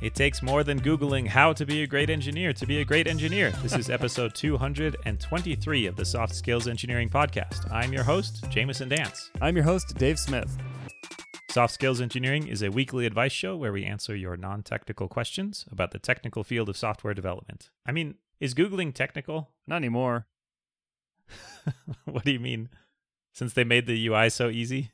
It 0.00 0.14
takes 0.14 0.40
more 0.40 0.64
than 0.64 0.80
Googling 0.80 1.26
how 1.26 1.52
to 1.52 1.66
be 1.66 1.82
a 1.82 1.86
great 1.86 2.08
engineer 2.08 2.54
to 2.54 2.64
be 2.64 2.80
a 2.80 2.84
great 2.86 3.06
engineer. 3.06 3.50
This 3.62 3.76
is 3.76 3.90
episode 3.90 4.34
223 4.34 5.84
of 5.84 5.96
the 5.96 6.06
Soft 6.06 6.34
Skills 6.34 6.68
Engineering 6.68 7.10
Podcast. 7.10 7.70
I'm 7.70 7.92
your 7.92 8.02
host, 8.02 8.46
Jamison 8.48 8.88
Dance. 8.88 9.30
I'm 9.42 9.56
your 9.56 9.64
host, 9.66 9.94
Dave 9.98 10.18
Smith. 10.18 10.56
Soft 11.50 11.74
Skills 11.74 12.00
Engineering 12.00 12.48
is 12.48 12.62
a 12.62 12.70
weekly 12.70 13.04
advice 13.04 13.32
show 13.32 13.58
where 13.58 13.74
we 13.74 13.84
answer 13.84 14.16
your 14.16 14.38
non 14.38 14.62
technical 14.62 15.06
questions 15.06 15.66
about 15.70 15.90
the 15.90 15.98
technical 15.98 16.44
field 16.44 16.70
of 16.70 16.78
software 16.78 17.12
development. 17.12 17.68
I 17.84 17.92
mean, 17.92 18.14
is 18.40 18.54
Googling 18.54 18.94
technical? 18.94 19.50
Not 19.66 19.76
anymore. 19.76 20.26
what 22.06 22.24
do 22.24 22.32
you 22.32 22.40
mean? 22.40 22.70
Since 23.34 23.52
they 23.52 23.64
made 23.64 23.86
the 23.86 24.06
UI 24.06 24.30
so 24.30 24.48
easy? 24.48 24.92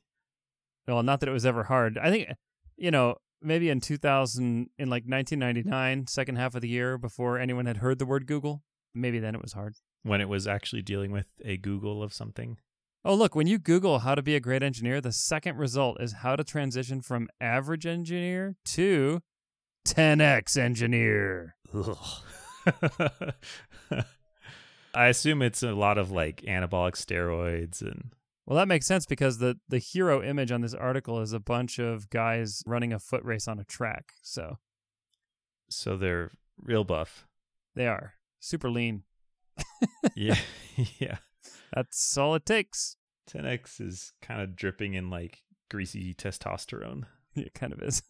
Well, 0.88 1.04
not 1.04 1.20
that 1.20 1.28
it 1.28 1.32
was 1.32 1.46
ever 1.46 1.62
hard. 1.62 1.96
I 1.96 2.10
think, 2.10 2.28
you 2.76 2.90
know, 2.90 3.18
maybe 3.46 3.70
in 3.70 3.80
2000, 3.80 4.68
in 4.78 4.90
like 4.90 5.04
1999, 5.04 6.06
second 6.08 6.36
half 6.36 6.54
of 6.54 6.60
the 6.60 6.68
year 6.68 6.98
before 6.98 7.38
anyone 7.38 7.66
had 7.66 7.78
heard 7.78 7.98
the 7.98 8.06
word 8.06 8.26
Google, 8.26 8.62
maybe 8.94 9.18
then 9.18 9.34
it 9.34 9.40
was 9.40 9.52
hard. 9.52 9.76
When 10.02 10.20
it 10.20 10.28
was 10.28 10.46
actually 10.46 10.82
dealing 10.82 11.12
with 11.12 11.26
a 11.44 11.56
Google 11.56 12.02
of 12.02 12.12
something? 12.12 12.58
Oh, 13.04 13.14
look, 13.14 13.36
when 13.36 13.46
you 13.46 13.58
Google 13.58 14.00
how 14.00 14.16
to 14.16 14.22
be 14.22 14.34
a 14.34 14.40
great 14.40 14.62
engineer, 14.62 15.00
the 15.00 15.12
second 15.12 15.56
result 15.56 16.00
is 16.00 16.12
how 16.12 16.34
to 16.34 16.42
transition 16.42 17.00
from 17.00 17.28
average 17.40 17.86
engineer 17.86 18.56
to 18.64 19.22
10x 19.86 20.56
engineer. 20.56 21.54
I 24.94 25.06
assume 25.06 25.42
it's 25.42 25.62
a 25.62 25.72
lot 25.72 25.98
of 25.98 26.10
like 26.10 26.42
anabolic 26.48 26.94
steroids 26.94 27.80
and 27.80 28.10
Well, 28.46 28.56
that 28.56 28.68
makes 28.68 28.86
sense 28.86 29.06
because 29.06 29.38
the 29.38 29.58
the 29.68 29.78
hero 29.78 30.22
image 30.22 30.52
on 30.52 30.60
this 30.60 30.74
article 30.74 31.20
is 31.20 31.32
a 31.32 31.40
bunch 31.40 31.78
of 31.78 32.08
guys 32.10 32.62
running 32.64 32.92
a 32.92 32.98
foot 32.98 33.24
race 33.24 33.48
on 33.48 33.58
a 33.58 33.64
track. 33.64 34.12
So, 34.22 34.58
so 35.68 35.96
they're 35.96 36.30
real 36.62 36.84
buff. 36.84 37.26
they 37.74 37.86
are 37.86 38.14
super 38.38 38.70
lean. 38.70 39.02
yeah. 40.14 40.38
yeah. 40.98 41.18
That's 41.74 42.16
all 42.16 42.34
it 42.34 42.46
takes. 42.46 42.96
10x 43.30 43.80
is 43.80 44.12
kind 44.22 44.40
of 44.40 44.54
dripping 44.54 44.94
in 44.94 45.10
like 45.10 45.42
greasy 45.70 46.14
testosterone. 46.14 47.04
It 47.38 47.52
kind 47.52 47.74
of 47.74 47.82
is. 47.82 48.00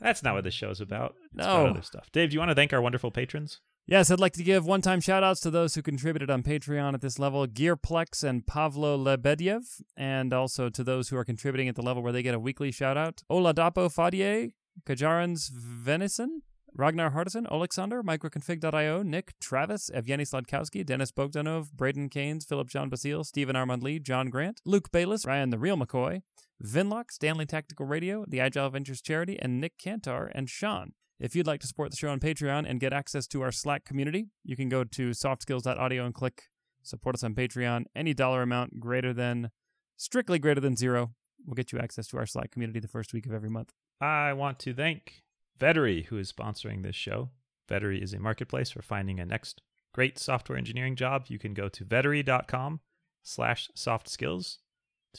That's 0.00 0.22
not 0.22 0.34
what 0.34 0.42
mm. 0.42 0.44
the 0.44 0.50
show's 0.50 0.80
about. 0.80 1.14
It's 1.34 1.46
No. 1.46 1.62
about 1.62 1.70
other 1.70 1.82
stuff. 1.82 2.10
Dave, 2.12 2.30
do 2.30 2.34
you 2.34 2.40
want 2.40 2.50
to 2.50 2.54
thank 2.54 2.72
our 2.72 2.80
wonderful 2.80 3.10
patrons? 3.10 3.60
Yes, 3.88 4.10
I'd 4.10 4.18
like 4.18 4.32
to 4.32 4.42
give 4.42 4.66
one 4.66 4.82
time 4.82 5.00
shout 5.00 5.22
outs 5.22 5.40
to 5.42 5.50
those 5.50 5.76
who 5.76 5.82
contributed 5.82 6.28
on 6.28 6.42
Patreon 6.42 6.94
at 6.94 7.00
this 7.00 7.20
level 7.20 7.46
Gearplex 7.46 8.24
and 8.24 8.44
Pavlo 8.44 8.98
Lebediev, 8.98 9.80
and 9.96 10.32
also 10.32 10.68
to 10.68 10.82
those 10.82 11.08
who 11.08 11.16
are 11.16 11.24
contributing 11.24 11.68
at 11.68 11.76
the 11.76 11.82
level 11.82 12.02
where 12.02 12.10
they 12.10 12.22
get 12.24 12.34
a 12.34 12.40
weekly 12.40 12.72
shout 12.72 12.96
out 12.96 13.22
Oladapo 13.30 13.88
Fadier, 13.88 14.50
Kajarans 14.84 15.50
Venison, 15.52 16.42
Ragnar 16.74 17.12
Hardison, 17.12 17.48
Alexander, 17.48 18.02
Microconfig.io, 18.02 19.02
Nick, 19.02 19.38
Travis, 19.40 19.88
Evgeny 19.94 20.28
Sladkowski, 20.28 20.84
Dennis 20.84 21.12
Bogdanov, 21.12 21.72
Braden 21.72 22.08
Keynes, 22.08 22.44
Philip 22.44 22.68
John 22.68 22.88
Basile, 22.88 23.22
Stephen 23.22 23.54
Armand 23.54 23.84
Lee, 23.84 24.00
John 24.00 24.30
Grant, 24.30 24.60
Luke 24.64 24.90
Bayless, 24.90 25.24
Ryan 25.24 25.50
the 25.50 25.58
Real 25.58 25.76
McCoy, 25.76 26.22
Vinlock, 26.62 27.10
Stanley 27.10 27.46
Tactical 27.46 27.86
Radio, 27.86 28.24
the 28.26 28.40
Agile 28.40 28.70
Ventures 28.70 29.02
Charity, 29.02 29.38
and 29.40 29.60
Nick 29.60 29.78
Cantar 29.78 30.30
and 30.34 30.48
Sean. 30.48 30.92
If 31.18 31.34
you'd 31.34 31.46
like 31.46 31.60
to 31.60 31.66
support 31.66 31.90
the 31.90 31.96
show 31.96 32.08
on 32.08 32.20
Patreon 32.20 32.68
and 32.68 32.80
get 32.80 32.92
access 32.92 33.26
to 33.28 33.42
our 33.42 33.52
Slack 33.52 33.84
community, 33.84 34.28
you 34.44 34.56
can 34.56 34.68
go 34.68 34.84
to 34.84 35.10
softskills.audio 35.10 36.04
and 36.04 36.14
click 36.14 36.44
support 36.82 37.14
us 37.14 37.24
on 37.24 37.34
Patreon. 37.34 37.84
Any 37.94 38.14
dollar 38.14 38.42
amount 38.42 38.80
greater 38.80 39.12
than, 39.12 39.50
strictly 39.96 40.38
greater 40.38 40.60
than 40.60 40.76
zero, 40.76 41.12
will 41.46 41.54
get 41.54 41.72
you 41.72 41.78
access 41.78 42.06
to 42.08 42.18
our 42.18 42.26
Slack 42.26 42.50
community 42.50 42.80
the 42.80 42.88
first 42.88 43.12
week 43.12 43.26
of 43.26 43.32
every 43.32 43.50
month. 43.50 43.72
I 44.00 44.32
want 44.32 44.58
to 44.60 44.74
thank 44.74 45.22
Vettery, 45.58 46.06
who 46.06 46.18
is 46.18 46.32
sponsoring 46.32 46.82
this 46.82 46.96
show. 46.96 47.30
Vettery 47.68 48.02
is 48.02 48.12
a 48.12 48.20
marketplace 48.20 48.70
for 48.70 48.82
finding 48.82 49.18
a 49.18 49.26
next 49.26 49.62
great 49.92 50.18
software 50.18 50.58
engineering 50.58 50.96
job. 50.96 51.24
You 51.28 51.38
can 51.38 51.54
go 51.54 51.68
to 51.68 51.84
vettery.com 51.84 52.80
slash 53.22 53.70
soft 53.74 54.08
skills 54.08 54.58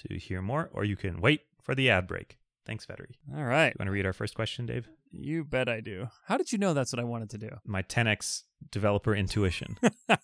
to 0.07 0.17
hear 0.17 0.41
more, 0.41 0.69
or 0.73 0.83
you 0.83 0.95
can 0.95 1.19
wait 1.21 1.41
for 1.61 1.75
the 1.75 1.89
ad 1.89 2.07
break. 2.07 2.37
Thanks, 2.65 2.85
Vettery. 2.85 3.15
All 3.35 3.43
right. 3.45 3.67
You 3.69 3.75
want 3.79 3.87
to 3.87 3.91
read 3.91 4.05
our 4.05 4.13
first 4.13 4.35
question, 4.35 4.65
Dave? 4.65 4.87
You 5.11 5.45
bet 5.45 5.69
I 5.69 5.79
do. 5.79 6.09
How 6.25 6.37
did 6.37 6.51
you 6.51 6.57
know 6.57 6.73
that's 6.73 6.91
what 6.91 6.99
I 6.99 7.05
wanted 7.05 7.29
to 7.31 7.37
do? 7.37 7.49
My 7.65 7.81
10x 7.81 8.43
developer 8.71 9.15
intuition. 9.15 9.77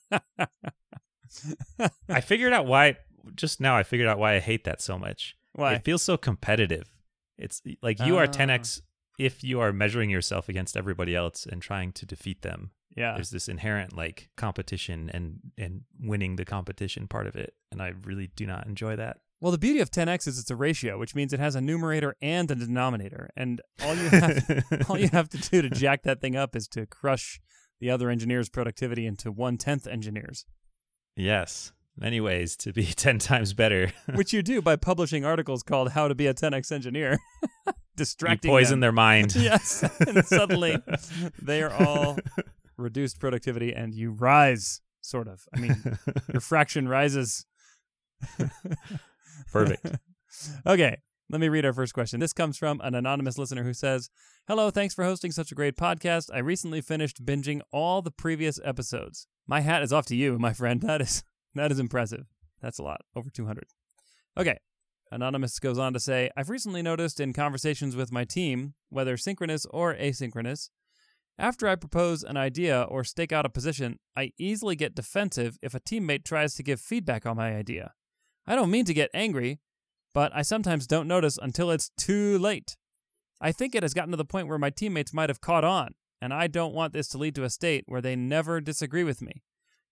I 2.10 2.22
figured 2.22 2.54
out 2.54 2.66
why, 2.66 2.98
just 3.36 3.60
now, 3.62 3.76
I 3.78 3.84
figured 3.84 4.08
out 4.08 4.20
why 4.20 4.36
I 4.36 4.40
hate 4.40 4.64
that 4.66 4.82
so 4.82 4.98
much. 5.00 5.36
Why? 5.54 5.74
It 5.76 5.84
feels 5.86 6.04
so 6.04 6.18
competitive. 6.18 6.92
It's 7.38 7.62
like 7.82 8.00
you 8.00 8.18
are 8.18 8.24
Ah. 8.26 8.28
10x 8.28 8.82
if 9.18 9.44
you 9.44 9.60
are 9.60 9.72
measuring 9.72 10.10
yourself 10.10 10.50
against 10.50 10.76
everybody 10.78 11.16
else 11.16 11.46
and 11.46 11.62
trying 11.62 11.92
to 11.94 12.06
defeat 12.06 12.42
them. 12.42 12.72
yeah. 12.96 13.14
There's 13.14 13.30
this 13.32 13.48
inherent 13.48 13.96
like 13.96 14.30
competition 14.36 15.10
and 15.14 15.40
and 15.58 15.82
winning 16.00 16.36
the 16.36 16.46
competition 16.46 17.08
part 17.08 17.26
of 17.28 17.36
it, 17.36 17.54
and 17.72 17.82
I 17.82 17.94
really 18.04 18.28
do 18.36 18.46
not 18.46 18.68
enjoy 18.68 18.96
that. 18.98 19.22
Well, 19.44 19.52
the 19.52 19.58
beauty 19.58 19.82
of 19.82 19.92
10x 19.92 20.26
is 20.26 20.40
it's 20.40 20.50
a 20.50 20.56
ratio, 20.56 20.98
which 20.98 21.16
means 21.16 21.34
it 21.34 21.40
has 21.42 21.54
a 21.54 21.60
numerator 21.60 22.16
and 22.22 22.50
a 22.50 22.56
denominator, 22.56 23.30
and 23.36 23.60
all 23.84 23.94
you 23.94 24.08
have 24.08 24.64
all 24.90 24.98
you 24.98 25.10
have 25.10 25.28
to 25.28 25.38
do 25.38 25.62
to 25.62 25.70
jack 25.70 26.04
that 26.04 26.22
thing 26.22 26.38
up 26.38 26.56
is 26.56 26.66
to 26.70 26.86
crush 26.86 27.42
the 27.82 27.90
other 27.90 28.10
engineers' 28.10 28.48
productivity 28.48 29.06
into 29.06 29.34
one 29.34 29.58
tenth 29.58 29.86
engineers, 29.86 30.46
yes, 31.18 31.74
many 31.98 32.22
ways 32.22 32.56
to 32.56 32.72
be 32.72 32.86
ten 32.96 33.20
times 33.20 33.54
better. 33.54 33.92
which 34.16 34.32
you 34.32 34.44
do 34.44 34.62
by 34.62 34.78
publishing 34.78 35.26
articles 35.26 35.62
called 35.62 35.90
"How 35.90 36.08
to 36.08 36.16
Be 36.16 36.28
a 36.28 36.34
10x 36.34 36.72
Engineer," 36.72 37.20
you 37.68 37.74
distracting 37.98 38.50
poison 38.50 38.76
them. 38.76 38.80
their 38.80 38.92
mind. 38.94 39.36
yes, 39.36 39.84
and 40.08 40.26
suddenly 40.26 40.78
they 41.42 41.62
are 41.62 41.74
all 41.74 42.18
reduced 42.78 43.20
productivity, 43.20 43.74
and 43.74 43.94
you 43.94 44.12
rise. 44.12 44.80
Sort 45.02 45.28
of. 45.28 45.46
I 45.54 45.60
mean, 45.60 45.98
your 46.32 46.40
fraction 46.40 46.88
rises. 46.88 47.46
Perfect. 49.54 49.98
okay, 50.68 50.98
let 51.30 51.40
me 51.40 51.48
read 51.48 51.66
our 51.66 51.74
first 51.74 51.94
question. 51.94 52.20
This 52.20 52.34
comes 52.34 52.58
from 52.58 52.82
an 52.84 52.96
anonymous 52.96 53.38
listener 53.38 53.64
who 53.64 53.74
says, 53.74 54.10
Hello, 54.48 54.70
thanks 54.70 54.94
for 54.94 55.04
hosting 55.04 55.32
such 55.32 55.52
a 55.52 55.56
great 55.56 55.78
podcast. 55.78 56.30
I 56.34 56.40
recently 56.40 56.82
finished 56.82 57.24
binging 57.24 57.62
all 57.72 58.02
the 58.02 58.12
previous 58.12 58.60
episodes. 58.64 59.28
My 59.48 59.62
hat 59.62 59.84
is 59.84 59.94
off 59.94 60.06
to 60.08 60.16
you, 60.16 60.38
my 60.38 60.54
friend. 60.54 60.82
That 60.82 61.02
is 61.02 61.24
that 61.56 61.72
is 61.72 61.80
impressive. 61.80 62.26
That's 62.62 62.80
a 62.80 62.84
lot. 62.84 63.02
Over 63.16 63.30
200. 63.30 63.66
Okay. 64.38 64.58
Anonymous 65.12 65.60
goes 65.60 65.78
on 65.78 65.94
to 65.94 66.00
say, 66.00 66.32
I've 66.36 66.50
recently 66.50 66.82
noticed 66.82 67.20
in 67.20 67.34
conversations 67.34 67.96
with 67.96 68.12
my 68.12 68.24
team, 68.24 68.74
whether 68.90 69.16
synchronous 69.16 69.68
or 69.70 69.94
asynchronous, 69.94 70.70
after 71.38 71.68
I 71.68 71.76
propose 71.76 72.24
an 72.24 72.38
idea 72.38 72.84
or 72.84 73.04
stake 73.04 73.32
out 73.32 73.46
a 73.46 73.50
position, 73.50 74.00
I 74.16 74.32
easily 74.38 74.76
get 74.76 74.96
defensive 74.96 75.58
if 75.62 75.74
a 75.74 75.80
teammate 75.80 76.24
tries 76.24 76.56
to 76.56 76.64
give 76.64 76.80
feedback 76.80 77.26
on 77.26 77.38
my 77.38 77.56
idea. 77.56 77.94
I 78.46 78.56
don't 78.56 78.72
mean 78.72 78.86
to 78.86 78.94
get 78.94 79.10
angry, 79.14 79.60
but 80.14 80.32
I 80.36 80.42
sometimes 80.42 80.88
don't 80.88 81.08
notice 81.08 81.38
until 81.42 81.72
it's 81.72 81.92
too 81.98 82.38
late. 82.38 82.76
I 83.40 83.52
think 83.52 83.76
it 83.76 83.84
has 83.84 83.94
gotten 83.94 84.12
to 84.12 84.18
the 84.18 84.26
point 84.26 84.48
where 84.48 84.58
my 84.58 84.70
teammates 84.70 85.14
might 85.14 85.30
have 85.30 85.42
caught 85.42 85.64
on, 85.64 85.96
and 86.22 86.34
I 86.34 86.48
don't 86.48 86.74
want 86.74 86.94
this 86.94 87.08
to 87.10 87.18
lead 87.18 87.36
to 87.36 87.44
a 87.44 87.50
state 87.50 87.84
where 87.88 88.02
they 88.02 88.16
never 88.16 88.62
disagree 88.62 89.04
with 89.04 89.22
me. 89.22 89.44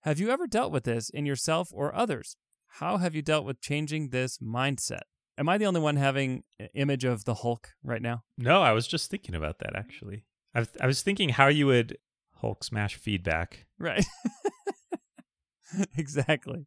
Have 0.02 0.20
you 0.20 0.30
ever 0.30 0.48
dealt 0.48 0.72
with 0.72 0.84
this 0.84 1.10
in 1.10 1.26
yourself 1.26 1.70
or 1.74 1.94
others? 1.94 2.36
How 2.80 2.98
have 2.98 3.14
you 3.14 3.22
dealt 3.22 3.46
with 3.46 3.62
changing 3.62 4.10
this 4.10 4.38
mindset? 4.38 5.02
Am 5.38 5.50
I 5.50 5.58
the 5.58 5.66
only 5.66 5.82
one 5.82 5.96
having 5.96 6.44
an 6.60 6.70
image 6.74 7.04
of 7.04 7.26
the 7.26 7.36
Hulk 7.36 7.70
right 7.84 8.02
now? 8.02 8.24
no, 8.38 8.62
I 8.62 8.72
was 8.72 8.88
just 8.88 9.10
thinking 9.10 9.36
about 9.36 9.60
that 9.60 9.76
actually. 9.76 10.24
I 10.54 10.60
was, 10.60 10.70
I 10.80 10.88
was 10.88 11.02
thinking 11.02 11.30
how 11.30 11.48
you 11.48 11.68
would 11.68 11.98
Hulk 12.36 12.64
smash 12.64 12.96
feedback. 12.96 13.66
Right. 13.78 14.06
exactly. 15.98 16.66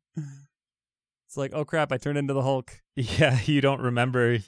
It's 1.34 1.36
like, 1.36 1.52
oh 1.52 1.64
crap, 1.64 1.90
I 1.90 1.96
turned 1.96 2.16
into 2.16 2.32
the 2.32 2.42
Hulk. 2.42 2.80
Yeah, 2.94 3.40
you 3.44 3.60
don't 3.60 3.80
remember. 3.80 4.38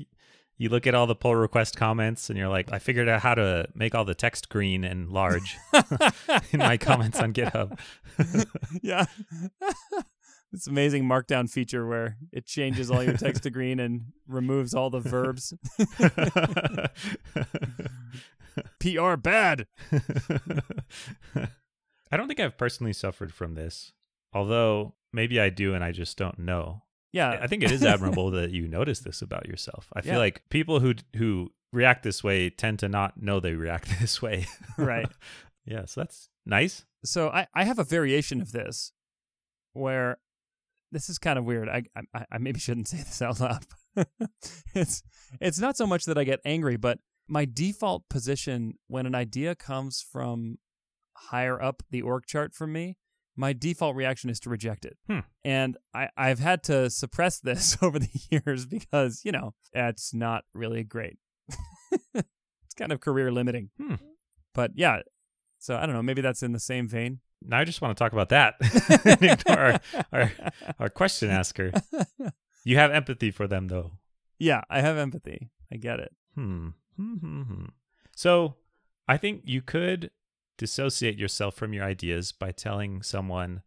You 0.57 0.69
look 0.69 0.87
at 0.87 0.95
all 0.95 1.09
the 1.09 1.17
pull 1.17 1.35
request 1.35 1.75
comments 1.77 2.31
and 2.31 2.39
you're 2.39 2.49
like, 2.49 2.71
I 2.73 2.79
figured 2.79 3.09
out 3.09 3.23
how 3.23 3.35
to 3.35 3.67
make 3.75 3.97
all 3.97 4.05
the 4.05 4.15
text 4.15 4.49
green 4.51 4.85
and 4.85 5.11
large 5.11 5.57
in 6.53 6.61
my 6.61 6.77
comments 6.77 7.19
on 7.19 7.33
GitHub. 7.33 7.77
yeah. 8.83 9.07
this 10.53 10.69
amazing 10.69 11.03
markdown 11.03 11.51
feature 11.51 11.89
where 11.89 12.19
it 12.31 12.47
changes 12.47 12.89
all 12.89 13.03
your 13.03 13.17
text 13.17 13.43
to 13.43 13.51
green 13.51 13.81
and 13.81 14.13
removes 14.29 14.73
all 14.73 14.89
the 14.89 15.01
verbs. 15.01 15.53
PR 18.79 19.17
bad. 19.17 19.67
I 22.13 22.17
don't 22.17 22.29
think 22.29 22.39
I've 22.39 22.57
personally 22.57 22.93
suffered 22.93 23.35
from 23.35 23.55
this, 23.55 23.91
although 24.33 24.95
maybe 25.13 25.41
I 25.41 25.49
do 25.49 25.75
and 25.75 25.83
I 25.83 25.91
just 25.91 26.17
don't 26.17 26.39
know. 26.39 26.85
Yeah. 27.17 27.39
I 27.41 27.47
think 27.47 27.63
it 27.63 27.71
is 27.71 27.83
admirable 27.83 28.31
that 28.33 28.51
you 28.51 28.69
notice 28.69 29.01
this 29.01 29.23
about 29.23 29.47
yourself. 29.47 29.89
I 29.95 30.01
feel 30.03 30.13
Yeah. 30.15 30.19
like 30.19 30.43
people 30.51 30.81
who 30.81 30.95
who 31.17 31.53
react 31.73 32.03
this 32.03 32.23
way 32.23 32.51
tend 32.51 32.79
to 32.81 32.89
not 32.89 33.21
know 33.23 33.41
they 33.41 33.55
react 33.55 33.89
this 34.01 34.21
way. 34.23 34.47
Right. 34.79 35.09
yeah, 35.67 35.85
so 35.87 36.01
that's 36.03 36.29
nice. 36.45 36.85
so 37.05 37.29
I, 37.31 37.47
I 37.55 37.65
have 37.65 37.79
a 37.79 37.85
variation 37.85 38.41
of 38.41 38.53
this 38.53 38.93
where 39.73 40.19
this 40.93 41.09
is 41.09 41.19
kind 41.19 41.39
of 41.39 41.45
weird. 41.45 41.69
I, 41.69 41.83
I 42.15 42.25
I 42.33 42.39
maybe 42.39 42.61
shouldn't 42.61 42.89
say 42.89 42.99
this 42.99 43.21
out 43.23 43.41
loud. 43.41 43.65
it's 44.75 45.03
it's 45.41 45.59
not 45.59 45.77
so 45.77 45.87
much 45.87 46.05
that 46.05 46.19
I 46.19 46.25
get 46.25 46.41
angry, 46.45 46.77
but 46.77 46.99
My 47.29 47.45
default 47.45 48.09
position 48.09 48.75
when 48.89 49.05
an 49.07 49.15
idea 49.15 49.55
comes 49.57 50.01
from 50.13 50.59
higher 51.31 51.61
up 51.61 51.83
the 51.91 52.03
org 52.03 52.25
chart 52.27 52.55
from 52.55 52.73
me, 52.73 52.97
my 53.37 53.53
default 53.53 53.97
reaction 53.97 54.31
is 54.31 54.41
to 54.41 54.51
reject 54.51 54.85
it. 54.85 54.97
Hmm. 55.09 55.21
And 55.45 55.77
I, 55.95 56.09
I've 56.17 56.39
had 56.39 56.63
to 56.65 56.91
suppress 56.91 57.39
this 57.39 57.77
over 57.83 57.99
the 57.99 58.09
years 58.31 58.67
because, 58.67 59.23
you 59.25 59.33
know, 59.33 59.55
it's 59.73 60.15
not 60.15 60.45
really 60.55 60.83
great. 60.85 61.19
it's 62.15 62.75
kind 62.77 62.93
of 62.93 63.01
career 63.01 63.31
limiting. 63.31 63.71
Hmm. 63.81 63.95
But 64.55 64.73
yeah, 64.75 65.01
so 65.59 65.77
I 65.77 65.85
don't 65.87 65.95
know. 65.95 66.03
Maybe 66.03 66.23
that's 66.23 66.43
in 66.43 66.53
the 66.53 66.61
same 66.61 66.89
vein. 66.89 67.21
Now 67.43 67.59
I 67.59 67.65
just 67.65 67.83
want 67.83 67.97
to 67.97 68.03
talk 68.03 68.13
about 68.13 68.31
that. 68.31 68.55
Our, 69.47 69.81
our, 70.13 70.33
our 70.81 70.89
question 70.89 71.31
asker. 71.31 71.71
You 72.65 72.77
have 72.79 72.91
empathy 72.91 73.31
for 73.31 73.47
them, 73.47 73.69
though. 73.69 73.93
yeah, 74.39 74.63
I 74.71 74.81
have 74.81 74.97
empathy. 74.97 75.51
I 75.71 75.77
get 75.77 76.01
it. 76.01 76.13
Hmm. 76.35 76.69
Hmm, 76.97 77.15
hmm, 77.15 77.43
hmm. 77.43 77.65
So 78.17 78.55
I 79.07 79.19
think 79.19 79.43
you 79.45 79.61
could 79.61 80.11
dissociate 80.59 81.19
yourself 81.19 81.55
from 81.55 81.73
your 81.73 81.85
ideas 81.85 82.33
by 82.33 82.51
telling 82.51 83.03
someone 83.03 83.63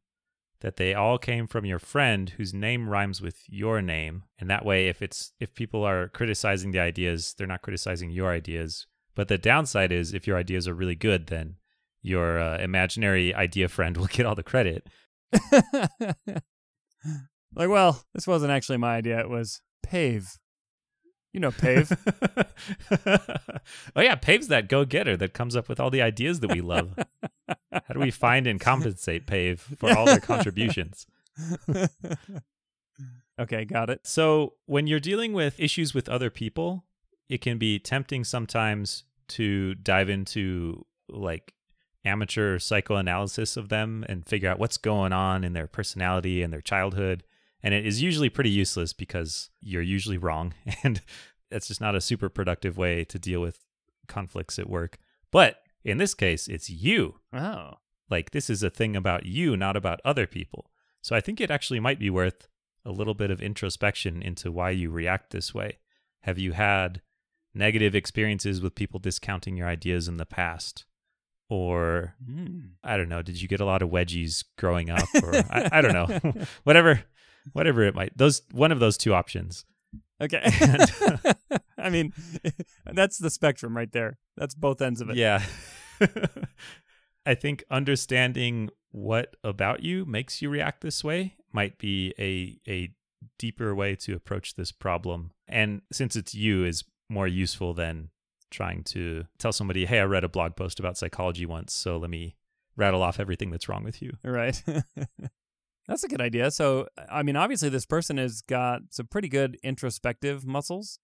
that 0.61 0.75
they 0.75 0.93
all 0.93 1.17
came 1.17 1.47
from 1.47 1.65
your 1.65 1.79
friend 1.79 2.31
whose 2.31 2.53
name 2.53 2.89
rhymes 2.89 3.21
with 3.21 3.43
your 3.47 3.81
name 3.81 4.23
and 4.39 4.49
that 4.49 4.65
way 4.65 4.87
if 4.87 5.01
it's 5.01 5.31
if 5.39 5.53
people 5.55 5.83
are 5.83 6.09
criticizing 6.09 6.71
the 6.71 6.79
ideas 6.79 7.33
they're 7.37 7.47
not 7.47 7.61
criticizing 7.61 8.09
your 8.09 8.31
ideas 8.31 8.85
but 9.15 9.27
the 9.27 9.37
downside 9.37 9.91
is 9.91 10.13
if 10.13 10.27
your 10.27 10.37
ideas 10.37 10.67
are 10.67 10.73
really 10.73 10.95
good 10.95 11.27
then 11.27 11.55
your 12.01 12.39
uh, 12.39 12.57
imaginary 12.57 13.33
idea 13.33 13.67
friend 13.67 13.95
will 13.97 14.07
get 14.07 14.25
all 14.25 14.35
the 14.35 14.43
credit 14.43 14.85
like, 17.55 17.69
well, 17.69 18.03
this 18.13 18.27
wasn't 18.27 18.51
actually 18.51 18.77
my 18.77 18.95
idea. 18.95 19.19
It 19.19 19.29
was 19.29 19.61
Pave. 19.83 20.37
You 21.33 21.39
know 21.39 21.51
Pave. 21.51 21.91
oh 23.95 24.01
yeah 24.01 24.15
pave's 24.15 24.47
that 24.47 24.67
go-getter 24.67 25.15
that 25.17 25.33
comes 25.33 25.55
up 25.55 25.69
with 25.69 25.79
all 25.79 25.89
the 25.89 26.01
ideas 26.01 26.39
that 26.39 26.51
we 26.51 26.61
love 26.61 26.95
how 27.71 27.93
do 27.93 27.99
we 27.99 28.11
find 28.11 28.47
and 28.47 28.59
compensate 28.59 29.27
pave 29.27 29.61
for 29.77 29.95
all 29.95 30.05
their 30.05 30.19
contributions 30.19 31.05
okay, 33.39 33.65
got 33.65 33.89
it. 33.89 34.05
So, 34.05 34.53
when 34.65 34.87
you're 34.87 34.99
dealing 34.99 35.33
with 35.33 35.59
issues 35.59 35.93
with 35.93 36.09
other 36.09 36.29
people, 36.29 36.85
it 37.27 37.41
can 37.41 37.57
be 37.57 37.79
tempting 37.79 38.23
sometimes 38.23 39.03
to 39.29 39.75
dive 39.75 40.09
into 40.09 40.85
like 41.07 41.53
amateur 42.05 42.59
psychoanalysis 42.59 43.57
of 43.57 43.69
them 43.69 44.05
and 44.07 44.25
figure 44.25 44.49
out 44.49 44.59
what's 44.59 44.77
going 44.77 45.13
on 45.13 45.43
in 45.43 45.53
their 45.53 45.67
personality 45.67 46.41
and 46.41 46.51
their 46.51 46.61
childhood. 46.61 47.23
And 47.61 47.73
it 47.73 47.85
is 47.85 48.01
usually 48.01 48.29
pretty 48.29 48.49
useless 48.49 48.93
because 48.93 49.49
you're 49.61 49.81
usually 49.81 50.17
wrong. 50.17 50.53
And 50.83 51.01
that's 51.51 51.67
just 51.67 51.81
not 51.81 51.95
a 51.95 52.01
super 52.01 52.29
productive 52.29 52.77
way 52.77 53.03
to 53.05 53.17
deal 53.17 53.41
with 53.41 53.65
conflicts 54.07 54.59
at 54.59 54.69
work. 54.69 54.99
But 55.31 55.61
in 55.83 55.97
this 55.97 56.13
case, 56.13 56.47
it's 56.47 56.69
you. 56.69 57.15
Oh. 57.33 57.73
Like, 58.09 58.31
this 58.31 58.49
is 58.49 58.61
a 58.63 58.69
thing 58.69 58.95
about 58.95 59.25
you, 59.25 59.57
not 59.57 59.75
about 59.75 59.99
other 60.05 60.27
people. 60.27 60.69
So 61.01 61.15
I 61.15 61.21
think 61.21 61.41
it 61.41 61.51
actually 61.51 61.79
might 61.79 61.99
be 61.99 62.09
worth 62.09 62.47
a 62.85 62.91
little 62.91 63.13
bit 63.13 63.31
of 63.31 63.41
introspection 63.41 64.21
into 64.21 64.51
why 64.51 64.69
you 64.71 64.89
react 64.89 65.31
this 65.31 65.53
way. 65.53 65.79
Have 66.21 66.37
you 66.37 66.51
had 66.53 67.01
negative 67.53 67.95
experiences 67.95 68.61
with 68.61 68.75
people 68.75 68.99
discounting 68.99 69.57
your 69.57 69.67
ideas 69.67 70.07
in 70.07 70.17
the 70.17 70.25
past? 70.25 70.85
Or 71.49 72.15
Hmm. 72.23 72.59
I 72.83 72.95
don't 72.97 73.09
know, 73.09 73.21
did 73.23 73.41
you 73.41 73.47
get 73.47 73.59
a 73.59 73.65
lot 73.65 73.81
of 73.81 73.89
wedgies 73.89 74.43
growing 74.57 74.89
up? 74.89 75.07
Or 75.23 75.35
I, 75.35 75.69
I 75.71 75.81
don't 75.81 75.93
know. 75.93 76.45
whatever 76.63 77.03
whatever 77.53 77.83
it 77.83 77.95
might 77.95 78.17
those 78.17 78.41
one 78.51 78.71
of 78.71 78.79
those 78.79 78.97
two 78.97 79.13
options. 79.13 79.65
Okay. 80.21 80.41
and, 80.61 81.35
I 81.77 81.89
mean, 81.89 82.13
that's 82.85 83.17
the 83.17 83.29
spectrum 83.29 83.75
right 83.75 83.91
there. 83.91 84.17
That's 84.35 84.55
both 84.55 84.81
ends 84.81 85.01
of 85.01 85.09
it. 85.09 85.15
Yeah. 85.15 85.43
I 87.25 87.35
think 87.35 87.63
understanding 87.69 88.69
what 88.91 89.35
about 89.43 89.83
you 89.83 90.05
makes 90.05 90.41
you 90.41 90.49
react 90.49 90.81
this 90.81 91.03
way 91.03 91.35
might 91.51 91.77
be 91.77 92.13
a 92.19 92.59
a 92.71 92.93
deeper 93.37 93.75
way 93.75 93.95
to 93.95 94.15
approach 94.15 94.55
this 94.55 94.71
problem. 94.71 95.31
And 95.47 95.81
since 95.91 96.15
it's 96.15 96.33
you 96.33 96.63
is 96.65 96.83
more 97.09 97.27
useful 97.27 97.73
than 97.73 98.09
trying 98.49 98.83
to 98.83 99.25
tell 99.37 99.51
somebody, 99.51 99.85
"Hey, 99.85 99.99
I 99.99 100.05
read 100.05 100.23
a 100.23 100.29
blog 100.29 100.55
post 100.55 100.79
about 100.79 100.97
psychology 100.97 101.45
once, 101.45 101.73
so 101.73 101.97
let 101.97 102.09
me 102.09 102.35
rattle 102.75 103.03
off 103.03 103.19
everything 103.19 103.51
that's 103.51 103.69
wrong 103.69 103.83
with 103.83 104.01
you." 104.01 104.17
Right. 104.23 104.61
That's 105.89 106.03
a 106.03 106.07
good 106.07 106.21
idea. 106.21 106.51
So, 106.51 106.87
I 107.11 107.23
mean, 107.23 107.35
obviously, 107.35 107.69
this 107.69 107.87
person 107.87 108.17
has 108.17 108.41
got 108.41 108.81
some 108.91 109.07
pretty 109.07 109.27
good 109.27 109.57
introspective 109.63 110.45
muscles. 110.45 110.99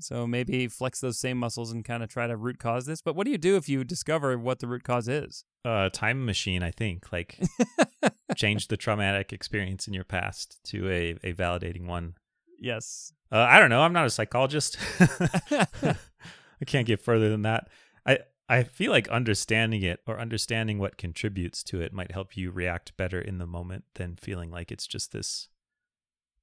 So 0.00 0.26
maybe 0.26 0.66
flex 0.66 1.00
those 1.00 1.20
same 1.20 1.38
muscles 1.38 1.70
and 1.72 1.84
kind 1.84 2.02
of 2.02 2.08
try 2.08 2.26
to 2.26 2.36
root 2.36 2.58
cause 2.58 2.84
this. 2.84 3.00
But 3.00 3.14
what 3.14 3.24
do 3.24 3.30
you 3.30 3.38
do 3.38 3.56
if 3.56 3.68
you 3.68 3.84
discover 3.84 4.36
what 4.36 4.58
the 4.58 4.66
root 4.66 4.82
cause 4.82 5.08
is? 5.08 5.44
Uh 5.64 5.88
time 5.88 6.26
machine, 6.26 6.62
I 6.62 6.70
think, 6.72 7.10
like 7.12 7.40
change 8.36 8.68
the 8.68 8.76
traumatic 8.76 9.32
experience 9.32 9.88
in 9.88 9.94
your 9.94 10.04
past 10.04 10.58
to 10.64 10.88
a 10.90 11.16
a 11.24 11.32
validating 11.32 11.86
one. 11.86 12.14
Yes. 12.60 13.12
Uh, 13.32 13.38
I 13.38 13.60
don't 13.60 13.70
know. 13.70 13.82
I'm 13.82 13.92
not 13.92 14.06
a 14.06 14.10
psychologist. 14.10 14.76
I 15.00 16.64
can't 16.66 16.86
get 16.86 17.00
further 17.00 17.30
than 17.30 17.42
that. 17.42 17.68
I 18.04 18.18
I 18.48 18.62
feel 18.62 18.90
like 18.90 19.08
understanding 19.08 19.82
it 19.82 20.00
or 20.06 20.18
understanding 20.18 20.78
what 20.78 20.96
contributes 20.96 21.62
to 21.64 21.82
it 21.82 21.92
might 21.92 22.12
help 22.12 22.36
you 22.36 22.50
react 22.50 22.96
better 22.96 23.20
in 23.20 23.38
the 23.38 23.46
moment 23.46 23.84
than 23.94 24.16
feeling 24.16 24.50
like 24.50 24.72
it's 24.72 24.86
just 24.86 25.12
this 25.12 25.48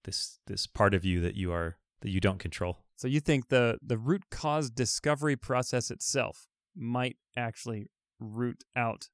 this 0.03 0.39
this 0.45 0.67
part 0.67 0.93
of 0.93 1.03
you 1.03 1.19
that 1.21 1.35
you 1.35 1.51
are 1.51 1.77
that 2.01 2.11
you 2.11 2.19
don't 2.19 2.37
control. 2.37 2.79
So 2.95 3.07
you 3.07 3.19
think 3.19 3.49
the 3.49 3.79
the 3.81 3.97
root 3.97 4.25
cause 4.29 4.69
discovery 4.69 5.35
process 5.35 5.89
itself 5.89 6.47
might 6.75 7.17
actually 7.35 7.87
root 8.19 8.63
out 8.75 9.09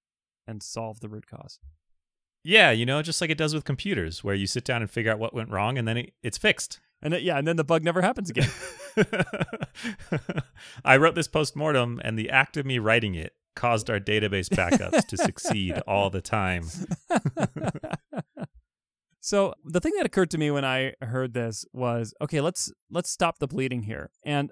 and 0.45 0.61
solve 0.61 0.99
the 0.99 1.09
root 1.09 1.27
cause. 1.27 1.59
Yeah, 2.43 2.71
you 2.71 2.85
know, 2.85 3.01
just 3.01 3.21
like 3.21 3.29
it 3.29 3.37
does 3.37 3.53
with 3.53 3.65
computers, 3.65 4.23
where 4.23 4.35
you 4.35 4.47
sit 4.47 4.63
down 4.63 4.81
and 4.81 4.89
figure 4.89 5.11
out 5.11 5.19
what 5.19 5.33
went 5.33 5.49
wrong, 5.49 5.77
and 5.77 5.87
then 5.87 5.97
it, 5.97 6.13
it's 6.23 6.37
fixed. 6.37 6.79
And 7.01 7.13
then, 7.13 7.23
yeah, 7.23 7.37
and 7.37 7.47
then 7.47 7.55
the 7.55 7.63
bug 7.63 7.83
never 7.83 8.01
happens 8.01 8.29
again. 8.29 8.49
I 10.85 10.97
wrote 10.97 11.15
this 11.15 11.27
post 11.27 11.55
mortem, 11.55 12.01
and 12.03 12.17
the 12.17 12.29
act 12.29 12.57
of 12.57 12.65
me 12.65 12.79
writing 12.79 13.15
it 13.15 13.33
caused 13.55 13.89
our 13.89 13.99
database 13.99 14.49
backups 14.49 15.05
to 15.07 15.17
succeed 15.17 15.81
all 15.87 16.09
the 16.09 16.21
time. 16.21 16.65
so 19.19 19.53
the 19.65 19.79
thing 19.79 19.93
that 19.97 20.05
occurred 20.05 20.31
to 20.31 20.37
me 20.37 20.51
when 20.51 20.65
I 20.65 20.93
heard 21.01 21.33
this 21.33 21.65
was, 21.73 22.13
okay, 22.21 22.41
let's 22.41 22.71
let's 22.89 23.09
stop 23.09 23.39
the 23.39 23.47
bleeding 23.47 23.83
here. 23.83 24.09
And 24.25 24.51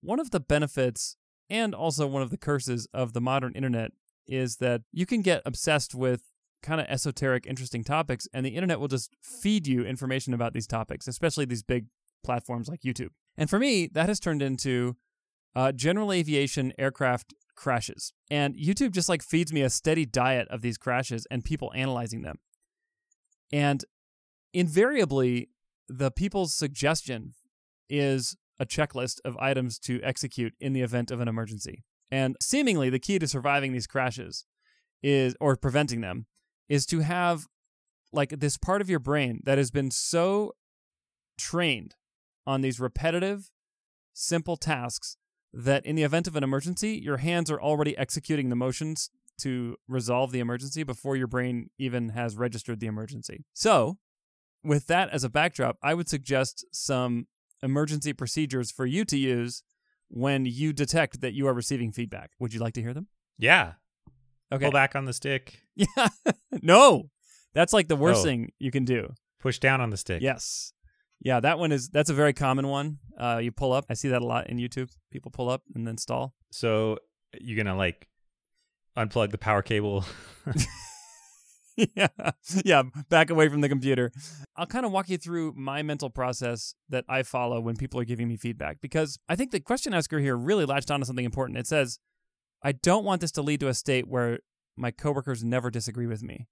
one 0.00 0.20
of 0.20 0.30
the 0.30 0.40
benefits 0.40 1.16
and 1.48 1.74
also 1.74 2.06
one 2.06 2.22
of 2.22 2.30
the 2.30 2.38
curses 2.38 2.86
of 2.92 3.12
the 3.12 3.20
modern 3.20 3.52
internet 3.54 3.92
is 4.26 4.56
that 4.56 4.82
you 4.92 5.06
can 5.06 5.22
get 5.22 5.42
obsessed 5.46 5.94
with 5.94 6.22
kind 6.62 6.80
of 6.80 6.86
esoteric 6.88 7.46
interesting 7.46 7.84
topics 7.84 8.26
and 8.32 8.44
the 8.44 8.56
internet 8.56 8.80
will 8.80 8.88
just 8.88 9.14
feed 9.22 9.66
you 9.66 9.84
information 9.84 10.34
about 10.34 10.52
these 10.52 10.66
topics, 10.66 11.06
especially 11.06 11.44
these 11.44 11.62
big 11.62 11.86
platforms 12.24 12.68
like 12.68 12.80
YouTube. 12.80 13.10
And 13.36 13.48
for 13.48 13.58
me, 13.58 13.88
that 13.92 14.08
has 14.08 14.18
turned 14.18 14.42
into 14.42 14.96
uh, 15.54 15.72
general 15.72 16.12
aviation 16.12 16.72
aircraft 16.78 17.34
crashes. 17.54 18.12
And 18.30 18.54
YouTube 18.56 18.92
just 18.92 19.08
like 19.08 19.22
feeds 19.22 19.52
me 19.52 19.62
a 19.62 19.70
steady 19.70 20.04
diet 20.04 20.48
of 20.48 20.60
these 20.60 20.76
crashes 20.76 21.26
and 21.30 21.44
people 21.44 21.72
analyzing 21.74 22.22
them. 22.22 22.36
And 23.52 23.84
invariably, 24.52 25.50
the 25.88 26.10
people's 26.10 26.54
suggestion 26.54 27.34
is 27.88 28.36
a 28.58 28.66
checklist 28.66 29.20
of 29.24 29.36
items 29.38 29.78
to 29.78 30.00
execute 30.02 30.54
in 30.60 30.72
the 30.72 30.82
event 30.82 31.10
of 31.10 31.20
an 31.20 31.28
emergency. 31.28 31.84
And 32.10 32.36
seemingly, 32.40 32.90
the 32.90 32.98
key 32.98 33.18
to 33.18 33.28
surviving 33.28 33.72
these 33.72 33.86
crashes 33.86 34.44
is, 35.02 35.36
or 35.40 35.56
preventing 35.56 36.00
them, 36.00 36.26
is 36.68 36.86
to 36.86 37.00
have 37.00 37.46
like 38.12 38.30
this 38.30 38.56
part 38.56 38.80
of 38.80 38.88
your 38.88 38.98
brain 38.98 39.40
that 39.44 39.58
has 39.58 39.70
been 39.70 39.90
so 39.90 40.52
trained 41.38 41.94
on 42.46 42.60
these 42.60 42.80
repetitive, 42.80 43.50
simple 44.12 44.56
tasks 44.56 45.16
that 45.52 45.84
in 45.84 45.96
the 45.96 46.02
event 46.02 46.26
of 46.26 46.36
an 46.36 46.44
emergency, 46.44 47.00
your 47.02 47.18
hands 47.18 47.50
are 47.50 47.60
already 47.60 47.96
executing 47.96 48.48
the 48.48 48.56
motions 48.56 49.10
to 49.38 49.76
resolve 49.86 50.32
the 50.32 50.40
emergency 50.40 50.82
before 50.82 51.16
your 51.16 51.26
brain 51.26 51.70
even 51.78 52.10
has 52.10 52.36
registered 52.36 52.80
the 52.80 52.86
emergency. 52.86 53.44
So, 53.52 53.98
with 54.64 54.86
that 54.86 55.10
as 55.10 55.24
a 55.24 55.28
backdrop, 55.28 55.76
I 55.82 55.94
would 55.94 56.08
suggest 56.08 56.64
some 56.72 57.26
emergency 57.62 58.12
procedures 58.12 58.70
for 58.70 58.86
you 58.86 59.04
to 59.04 59.16
use 59.16 59.62
when 60.08 60.46
you 60.46 60.72
detect 60.72 61.20
that 61.20 61.34
you 61.34 61.46
are 61.46 61.54
receiving 61.54 61.92
feedback. 61.92 62.30
Would 62.38 62.54
you 62.54 62.60
like 62.60 62.74
to 62.74 62.82
hear 62.82 62.94
them? 62.94 63.08
Yeah. 63.38 63.74
Okay. 64.52 64.64
Pull 64.66 64.72
back 64.72 64.94
on 64.96 65.04
the 65.04 65.12
stick. 65.12 65.60
Yeah. 65.76 66.08
no. 66.62 67.10
That's 67.54 67.72
like 67.72 67.88
the 67.88 67.96
worst 67.96 68.20
Oh. 68.20 68.24
thing 68.24 68.52
you 68.58 68.70
can 68.70 68.84
do. 68.84 69.12
Push 69.40 69.58
down 69.58 69.80
on 69.80 69.90
the 69.90 69.96
stick. 69.96 70.22
Yes. 70.22 70.72
Yeah, 71.20 71.40
that 71.40 71.58
one 71.58 71.72
is 71.72 71.88
that's 71.88 72.10
a 72.10 72.14
very 72.14 72.32
common 72.32 72.68
one. 72.68 72.98
Uh, 73.18 73.40
you 73.42 73.50
pull 73.52 73.72
up. 73.72 73.86
I 73.90 73.94
see 73.94 74.08
that 74.08 74.22
a 74.22 74.26
lot 74.26 74.48
in 74.48 74.58
YouTube. 74.58 74.90
People 75.10 75.30
pull 75.30 75.48
up 75.48 75.62
and 75.74 75.86
then 75.86 75.96
stall. 75.98 76.34
So 76.50 76.98
you're 77.40 77.56
gonna 77.62 77.76
like 77.76 78.08
unplug 78.96 79.30
the 79.30 79.38
power 79.38 79.62
cable. 79.62 80.04
yeah, 81.94 82.08
yeah, 82.64 82.82
back 83.10 83.28
away 83.28 83.48
from 83.50 83.60
the 83.60 83.68
computer. 83.68 84.10
I'll 84.56 84.66
kind 84.66 84.86
of 84.86 84.92
walk 84.92 85.10
you 85.10 85.18
through 85.18 85.52
my 85.56 85.82
mental 85.82 86.08
process 86.08 86.74
that 86.88 87.04
I 87.06 87.22
follow 87.22 87.60
when 87.60 87.76
people 87.76 88.00
are 88.00 88.04
giving 88.04 88.28
me 88.28 88.36
feedback 88.38 88.80
because 88.80 89.18
I 89.28 89.36
think 89.36 89.50
the 89.50 89.60
question 89.60 89.92
asker 89.92 90.18
here 90.20 90.36
really 90.36 90.64
latched 90.64 90.90
onto 90.90 91.04
something 91.04 91.24
important. 91.26 91.58
It 91.58 91.66
says, 91.66 91.98
I 92.66 92.72
don't 92.72 93.04
want 93.04 93.20
this 93.20 93.30
to 93.32 93.42
lead 93.42 93.60
to 93.60 93.68
a 93.68 93.74
state 93.74 94.08
where 94.08 94.40
my 94.76 94.90
coworkers 94.90 95.44
never 95.44 95.70
disagree 95.70 96.08
with 96.08 96.24
me 96.24 96.48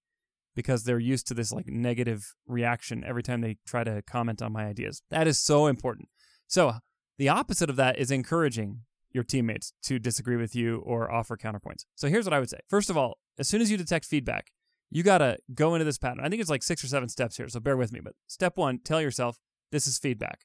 because 0.55 0.85
they're 0.85 1.01
used 1.01 1.27
to 1.27 1.35
this 1.35 1.51
like 1.51 1.67
negative 1.67 2.37
reaction 2.47 3.03
every 3.05 3.25
time 3.25 3.41
they 3.41 3.57
try 3.67 3.83
to 3.83 4.01
comment 4.03 4.41
on 4.41 4.53
my 4.53 4.65
ideas. 4.65 5.03
That 5.11 5.27
is 5.27 5.41
so 5.41 5.67
important. 5.67 6.09
So, 6.47 6.75
the 7.19 7.29
opposite 7.29 7.69
of 7.69 7.75
that 7.77 7.99
is 7.99 8.13
encouraging 8.13 8.83
your 9.11 9.25
teammates 9.25 9.73
to 9.87 9.99
disagree 9.99 10.37
with 10.37 10.55
you 10.55 10.77
or 10.87 11.11
offer 11.11 11.37
counterpoints. 11.37 11.85
So, 11.97 12.07
here's 12.07 12.27
what 12.27 12.33
I 12.33 12.39
would 12.39 12.51
say. 12.51 12.61
First 12.69 12.91
of 12.91 12.97
all, 12.97 13.19
as 13.37 13.49
soon 13.49 13.61
as 13.61 13.69
you 13.69 13.77
detect 13.77 14.05
feedback, 14.05 14.53
you 14.93 15.03
got 15.03 15.19
to 15.19 15.39
go 15.53 15.75
into 15.75 15.85
this 15.85 15.99
pattern. 15.99 16.25
I 16.25 16.29
think 16.29 16.41
it's 16.41 16.51
like 16.51 16.63
six 16.63 16.85
or 16.85 16.87
seven 16.87 17.09
steps 17.09 17.39
here, 17.39 17.49
so 17.49 17.59
bear 17.59 17.77
with 17.77 17.93
me. 17.93 17.99
But 17.99 18.13
step 18.29 18.57
one, 18.57 18.79
tell 18.79 19.03
yourself 19.03 19.41
this 19.73 19.89
is 19.89 19.99
feedback. 19.99 20.43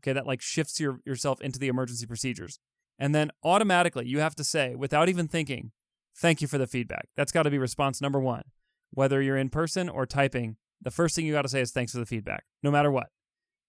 Okay, 0.00 0.12
that 0.12 0.26
like 0.26 0.40
shifts 0.40 0.80
your, 0.80 0.98
yourself 1.06 1.40
into 1.40 1.60
the 1.60 1.68
emergency 1.68 2.04
procedures. 2.04 2.58
And 3.02 3.12
then 3.12 3.32
automatically 3.42 4.06
you 4.06 4.20
have 4.20 4.36
to 4.36 4.44
say, 4.44 4.76
without 4.76 5.08
even 5.08 5.26
thinking, 5.26 5.72
thank 6.16 6.40
you 6.40 6.46
for 6.46 6.56
the 6.56 6.68
feedback. 6.68 7.08
That's 7.16 7.32
got 7.32 7.42
to 7.42 7.50
be 7.50 7.58
response 7.58 8.00
number 8.00 8.20
one. 8.20 8.44
Whether 8.92 9.20
you're 9.20 9.36
in 9.36 9.48
person 9.48 9.88
or 9.88 10.06
typing, 10.06 10.56
the 10.80 10.92
first 10.92 11.16
thing 11.16 11.26
you 11.26 11.32
got 11.32 11.42
to 11.42 11.48
say 11.48 11.60
is 11.60 11.72
thanks 11.72 11.90
for 11.90 11.98
the 11.98 12.06
feedback, 12.06 12.44
no 12.62 12.70
matter 12.70 12.92
what. 12.92 13.08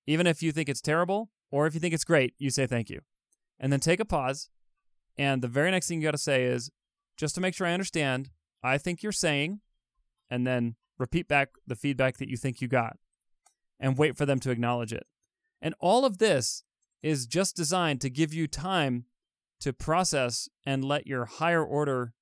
Even 0.05 0.27
if 0.27 0.43
you 0.43 0.51
think 0.51 0.69
it's 0.69 0.81
terrible 0.81 1.31
or 1.49 1.65
if 1.65 1.73
you 1.73 1.79
think 1.79 1.95
it's 1.95 2.03
great, 2.03 2.35
you 2.37 2.51
say 2.51 2.67
thank 2.67 2.91
you. 2.91 2.99
And 3.59 3.73
then 3.73 3.79
take 3.79 3.99
a 3.99 4.05
pause. 4.05 4.49
And 5.17 5.41
the 5.41 5.47
very 5.47 5.71
next 5.71 5.87
thing 5.87 5.99
you 5.99 6.07
got 6.07 6.11
to 6.11 6.17
say 6.19 6.43
is 6.43 6.69
just 7.17 7.33
to 7.33 7.41
make 7.41 7.55
sure 7.55 7.65
I 7.65 7.73
understand, 7.73 8.29
I 8.61 8.77
think 8.77 9.01
you're 9.01 9.11
saying, 9.11 9.61
and 10.29 10.45
then 10.45 10.75
repeat 10.99 11.27
back 11.27 11.55
the 11.65 11.75
feedback 11.75 12.17
that 12.17 12.29
you 12.29 12.37
think 12.37 12.61
you 12.61 12.67
got 12.67 12.97
and 13.79 13.97
wait 13.97 14.15
for 14.15 14.27
them 14.27 14.39
to 14.41 14.51
acknowledge 14.51 14.93
it. 14.93 15.07
And 15.59 15.73
all 15.79 16.05
of 16.05 16.19
this 16.19 16.63
is 17.01 17.25
just 17.25 17.55
designed 17.55 17.99
to 18.01 18.11
give 18.11 18.31
you 18.31 18.45
time 18.45 19.05
to 19.63 19.71
process 19.71 20.49
and 20.65 20.83
let 20.83 21.07
your 21.07 21.25
higher 21.25 21.63
order 21.63 22.13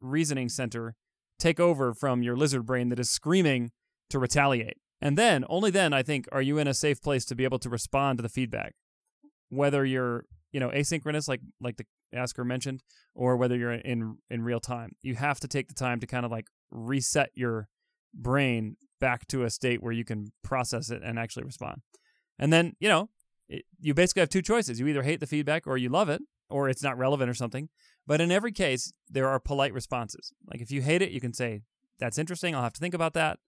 reasoning 0.00 0.48
center 0.48 0.96
take 1.38 1.60
over 1.60 1.94
from 1.94 2.22
your 2.22 2.36
lizard 2.36 2.66
brain 2.66 2.88
that 2.88 2.98
is 2.98 3.08
screaming 3.08 3.70
to 4.10 4.18
retaliate. 4.18 4.78
And 5.00 5.16
then, 5.16 5.44
only 5.48 5.70
then, 5.70 5.92
I 5.92 6.02
think, 6.02 6.26
are 6.32 6.42
you 6.42 6.58
in 6.58 6.66
a 6.66 6.74
safe 6.74 7.00
place 7.00 7.24
to 7.26 7.36
be 7.36 7.44
able 7.44 7.60
to 7.60 7.68
respond 7.68 8.18
to 8.18 8.22
the 8.22 8.28
feedback. 8.28 8.74
Whether 9.48 9.84
you're, 9.84 10.24
you 10.50 10.58
know, 10.58 10.70
asynchronous, 10.70 11.28
like 11.28 11.40
like 11.60 11.76
the 11.76 11.84
asker 12.12 12.44
mentioned, 12.44 12.82
or 13.14 13.36
whether 13.36 13.56
you're 13.56 13.74
in 13.74 14.16
in 14.28 14.42
real 14.42 14.58
time, 14.58 14.96
you 15.00 15.14
have 15.14 15.38
to 15.40 15.48
take 15.48 15.68
the 15.68 15.74
time 15.74 16.00
to 16.00 16.06
kind 16.06 16.26
of 16.26 16.32
like 16.32 16.46
reset 16.72 17.30
your 17.34 17.68
brain 18.12 18.76
back 19.00 19.28
to 19.28 19.44
a 19.44 19.50
state 19.50 19.80
where 19.80 19.92
you 19.92 20.04
can 20.04 20.32
process 20.42 20.90
it 20.90 21.02
and 21.04 21.16
actually 21.16 21.44
respond. 21.44 21.80
And 22.40 22.52
then, 22.52 22.74
you 22.80 22.88
know, 22.88 23.08
it, 23.48 23.64
you 23.78 23.94
basically 23.94 24.20
have 24.20 24.28
two 24.30 24.42
choices. 24.42 24.80
You 24.80 24.88
either 24.88 25.04
hate 25.04 25.20
the 25.20 25.26
feedback 25.26 25.66
or 25.68 25.76
you 25.78 25.88
love 25.88 26.08
it, 26.08 26.22
or 26.50 26.68
it's 26.68 26.82
not 26.82 26.98
relevant 26.98 27.30
or 27.30 27.34
something. 27.34 27.68
But 28.06 28.20
in 28.20 28.32
every 28.32 28.52
case, 28.52 28.92
there 29.08 29.28
are 29.28 29.38
polite 29.38 29.72
responses. 29.72 30.32
Like 30.46 30.60
if 30.60 30.70
you 30.70 30.82
hate 30.82 31.02
it, 31.02 31.10
you 31.10 31.20
can 31.20 31.32
say, 31.32 31.62
That's 31.98 32.18
interesting. 32.18 32.54
I'll 32.54 32.62
have 32.62 32.72
to 32.74 32.80
think 32.80 32.94
about 32.94 33.14
that. 33.14 33.38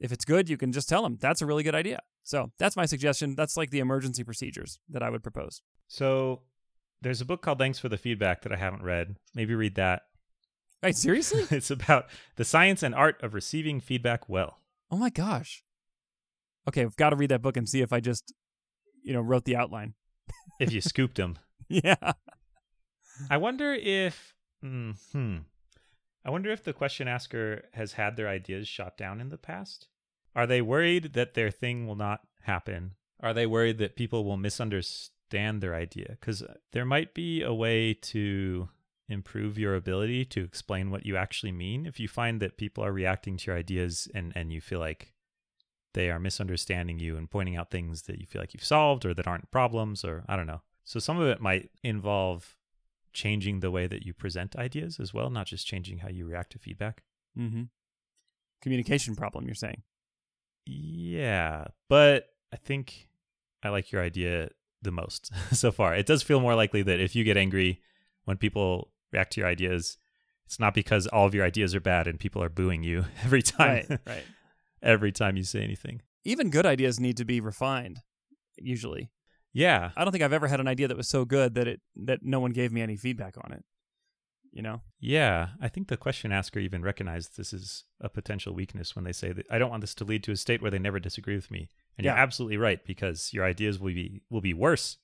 If 0.00 0.10
it's 0.10 0.24
good, 0.24 0.48
you 0.48 0.56
can 0.56 0.72
just 0.72 0.88
tell 0.88 1.02
them, 1.02 1.18
That's 1.20 1.42
a 1.42 1.46
really 1.46 1.62
good 1.62 1.74
idea. 1.74 2.00
So 2.24 2.52
that's 2.58 2.76
my 2.76 2.86
suggestion. 2.86 3.34
That's 3.34 3.56
like 3.56 3.70
the 3.70 3.80
emergency 3.80 4.24
procedures 4.24 4.78
that 4.88 5.02
I 5.02 5.10
would 5.10 5.22
propose. 5.22 5.62
So 5.88 6.42
there's 7.00 7.20
a 7.20 7.24
book 7.24 7.42
called 7.42 7.58
Thanks 7.58 7.78
for 7.78 7.88
the 7.88 7.98
Feedback 7.98 8.42
that 8.42 8.52
I 8.52 8.56
haven't 8.56 8.82
read. 8.82 9.16
Maybe 9.34 9.54
read 9.54 9.74
that. 9.74 10.02
Wait, 10.82 10.96
seriously? 10.96 11.44
it's 11.56 11.70
about 11.70 12.06
the 12.36 12.44
science 12.44 12.82
and 12.82 12.94
art 12.94 13.22
of 13.22 13.34
receiving 13.34 13.80
feedback 13.80 14.28
well. 14.28 14.58
Oh 14.90 14.96
my 14.96 15.10
gosh. 15.10 15.64
Okay, 16.68 16.82
I've 16.82 16.96
got 16.96 17.10
to 17.10 17.16
read 17.16 17.30
that 17.30 17.42
book 17.42 17.56
and 17.56 17.68
see 17.68 17.80
if 17.80 17.92
I 17.92 18.00
just, 18.00 18.32
you 19.02 19.12
know, 19.12 19.20
wrote 19.20 19.44
the 19.44 19.56
outline. 19.56 19.94
if 20.60 20.72
you 20.72 20.80
scooped 20.80 21.16
them. 21.16 21.38
Yeah. 21.72 22.12
I 23.30 23.36
wonder 23.36 23.72
if 23.72 24.34
hmm 24.62 24.92
I 26.24 26.30
wonder 26.30 26.50
if 26.50 26.62
the 26.62 26.72
question 26.72 27.08
asker 27.08 27.64
has 27.72 27.94
had 27.94 28.16
their 28.16 28.28
ideas 28.28 28.68
shot 28.68 28.96
down 28.96 29.20
in 29.20 29.28
the 29.28 29.38
past. 29.38 29.88
Are 30.36 30.46
they 30.46 30.62
worried 30.62 31.14
that 31.14 31.34
their 31.34 31.50
thing 31.50 31.86
will 31.86 31.96
not 31.96 32.20
happen? 32.42 32.94
Are 33.20 33.34
they 33.34 33.46
worried 33.46 33.78
that 33.78 33.96
people 33.96 34.24
will 34.24 34.36
misunderstand 34.36 35.60
their 35.60 35.74
idea? 35.74 36.16
Cuz 36.20 36.42
there 36.72 36.84
might 36.84 37.14
be 37.14 37.42
a 37.42 37.52
way 37.52 37.94
to 37.94 38.68
improve 39.08 39.58
your 39.58 39.74
ability 39.74 40.24
to 40.24 40.42
explain 40.44 40.90
what 40.90 41.04
you 41.04 41.16
actually 41.16 41.52
mean 41.52 41.86
if 41.86 42.00
you 42.00 42.08
find 42.08 42.40
that 42.40 42.56
people 42.56 42.82
are 42.84 42.92
reacting 42.92 43.36
to 43.36 43.50
your 43.50 43.58
ideas 43.58 44.08
and 44.14 44.32
and 44.34 44.52
you 44.52 44.60
feel 44.60 44.78
like 44.78 45.12
they 45.94 46.10
are 46.10 46.18
misunderstanding 46.18 46.98
you 46.98 47.16
and 47.16 47.30
pointing 47.30 47.56
out 47.56 47.70
things 47.70 48.02
that 48.02 48.18
you 48.18 48.26
feel 48.26 48.40
like 48.40 48.54
you've 48.54 48.64
solved 48.64 49.04
or 49.04 49.12
that 49.12 49.26
aren't 49.26 49.50
problems 49.50 50.04
or 50.04 50.24
I 50.28 50.36
don't 50.36 50.46
know. 50.46 50.62
So 50.84 50.98
some 50.98 51.18
of 51.18 51.28
it 51.28 51.40
might 51.40 51.70
involve 51.82 52.56
changing 53.12 53.60
the 53.60 53.70
way 53.70 53.86
that 53.86 54.04
you 54.04 54.12
present 54.12 54.56
ideas 54.56 54.98
as 54.98 55.12
well, 55.12 55.30
not 55.30 55.46
just 55.46 55.66
changing 55.66 55.98
how 55.98 56.08
you 56.08 56.26
react 56.26 56.52
to 56.52 56.58
feedback. 56.58 57.02
Mm-hmm. 57.38 57.64
Communication 58.60 59.16
problem, 59.16 59.46
you're 59.46 59.54
saying? 59.54 59.82
Yeah, 60.64 61.66
but 61.88 62.28
I 62.52 62.56
think 62.56 63.08
I 63.62 63.68
like 63.68 63.92
your 63.92 64.02
idea 64.02 64.50
the 64.80 64.92
most 64.92 65.30
so 65.52 65.72
far. 65.72 65.94
It 65.94 66.06
does 66.06 66.22
feel 66.22 66.40
more 66.40 66.54
likely 66.54 66.82
that 66.82 67.00
if 67.00 67.14
you 67.14 67.24
get 67.24 67.36
angry 67.36 67.80
when 68.24 68.36
people 68.36 68.90
react 69.12 69.32
to 69.34 69.40
your 69.40 69.48
ideas, 69.48 69.98
it's 70.46 70.60
not 70.60 70.74
because 70.74 71.06
all 71.06 71.26
of 71.26 71.34
your 71.34 71.44
ideas 71.44 71.74
are 71.74 71.80
bad 71.80 72.06
and 72.06 72.18
people 72.18 72.42
are 72.42 72.48
booing 72.48 72.82
you 72.82 73.06
every 73.24 73.42
time. 73.42 73.86
Right, 73.88 74.00
right. 74.06 74.24
every 74.82 75.12
time 75.12 75.36
you 75.36 75.44
say 75.44 75.62
anything. 75.62 76.02
Even 76.24 76.50
good 76.50 76.66
ideas 76.66 77.00
need 77.00 77.16
to 77.16 77.24
be 77.24 77.40
refined, 77.40 78.00
usually. 78.56 79.10
Yeah. 79.52 79.90
I 79.96 80.04
don't 80.04 80.12
think 80.12 80.24
I've 80.24 80.32
ever 80.32 80.48
had 80.48 80.60
an 80.60 80.68
idea 80.68 80.88
that 80.88 80.96
was 80.96 81.08
so 81.08 81.24
good 81.24 81.54
that 81.54 81.68
it 81.68 81.80
that 81.96 82.20
no 82.22 82.40
one 82.40 82.52
gave 82.52 82.72
me 82.72 82.80
any 82.80 82.96
feedback 82.96 83.34
on 83.42 83.52
it. 83.52 83.64
You 84.52 84.60
know? 84.62 84.82
Yeah. 85.00 85.48
I 85.62 85.68
think 85.68 85.88
the 85.88 85.96
question 85.96 86.30
asker 86.30 86.60
even 86.60 86.82
recognized 86.82 87.36
this 87.38 87.52
is 87.54 87.84
a 88.00 88.08
potential 88.10 88.54
weakness 88.54 88.94
when 88.94 89.04
they 89.04 89.12
say 89.12 89.32
that 89.32 89.46
I 89.50 89.58
don't 89.58 89.70
want 89.70 89.80
this 89.80 89.94
to 89.96 90.04
lead 90.04 90.22
to 90.24 90.32
a 90.32 90.36
state 90.36 90.60
where 90.60 90.70
they 90.70 90.78
never 90.78 91.00
disagree 91.00 91.34
with 91.36 91.50
me. 91.50 91.68
And 91.96 92.04
Yeah. 92.04 92.12
you're 92.12 92.18
absolutely 92.20 92.58
right 92.58 92.84
because 92.84 93.32
your 93.32 93.44
ideas 93.44 93.78
will 93.78 93.94
be 93.94 94.20
will 94.30 94.40
be 94.42 94.54
worse 94.54 94.98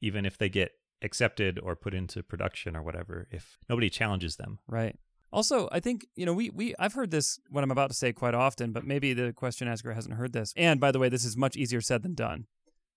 even 0.00 0.26
if 0.26 0.36
they 0.36 0.48
get 0.48 0.72
accepted 1.02 1.58
or 1.58 1.76
put 1.76 1.94
into 1.94 2.22
production 2.22 2.76
or 2.76 2.82
whatever 2.82 3.28
if 3.30 3.58
nobody 3.68 3.88
challenges 3.90 4.36
them. 4.36 4.58
Right. 4.66 4.98
Also, 5.32 5.68
I 5.70 5.80
think, 5.80 6.06
you 6.14 6.24
know, 6.24 6.32
we, 6.32 6.50
we 6.50 6.74
I've 6.78 6.94
heard 6.94 7.10
this 7.10 7.38
what 7.50 7.62
I'm 7.62 7.70
about 7.70 7.90
to 7.90 7.96
say 7.96 8.12
quite 8.12 8.34
often, 8.34 8.72
but 8.72 8.84
maybe 8.84 9.12
the 9.12 9.32
question 9.32 9.68
asker 9.68 9.92
hasn't 9.92 10.14
heard 10.14 10.32
this. 10.32 10.52
And 10.56 10.80
by 10.80 10.90
the 10.92 10.98
way, 10.98 11.08
this 11.08 11.24
is 11.24 11.36
much 11.36 11.56
easier 11.56 11.80
said 11.80 12.02
than 12.02 12.14
done, 12.14 12.46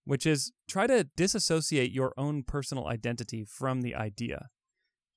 which 0.10 0.26
is 0.26 0.52
try 0.68 0.88
to 0.88 1.04
disassociate 1.16 1.92
your 1.92 2.16
own 2.18 2.42
personal 2.42 2.88
identity 2.88 3.46
from 3.46 3.82
the 3.82 3.94
idea. 3.94 4.48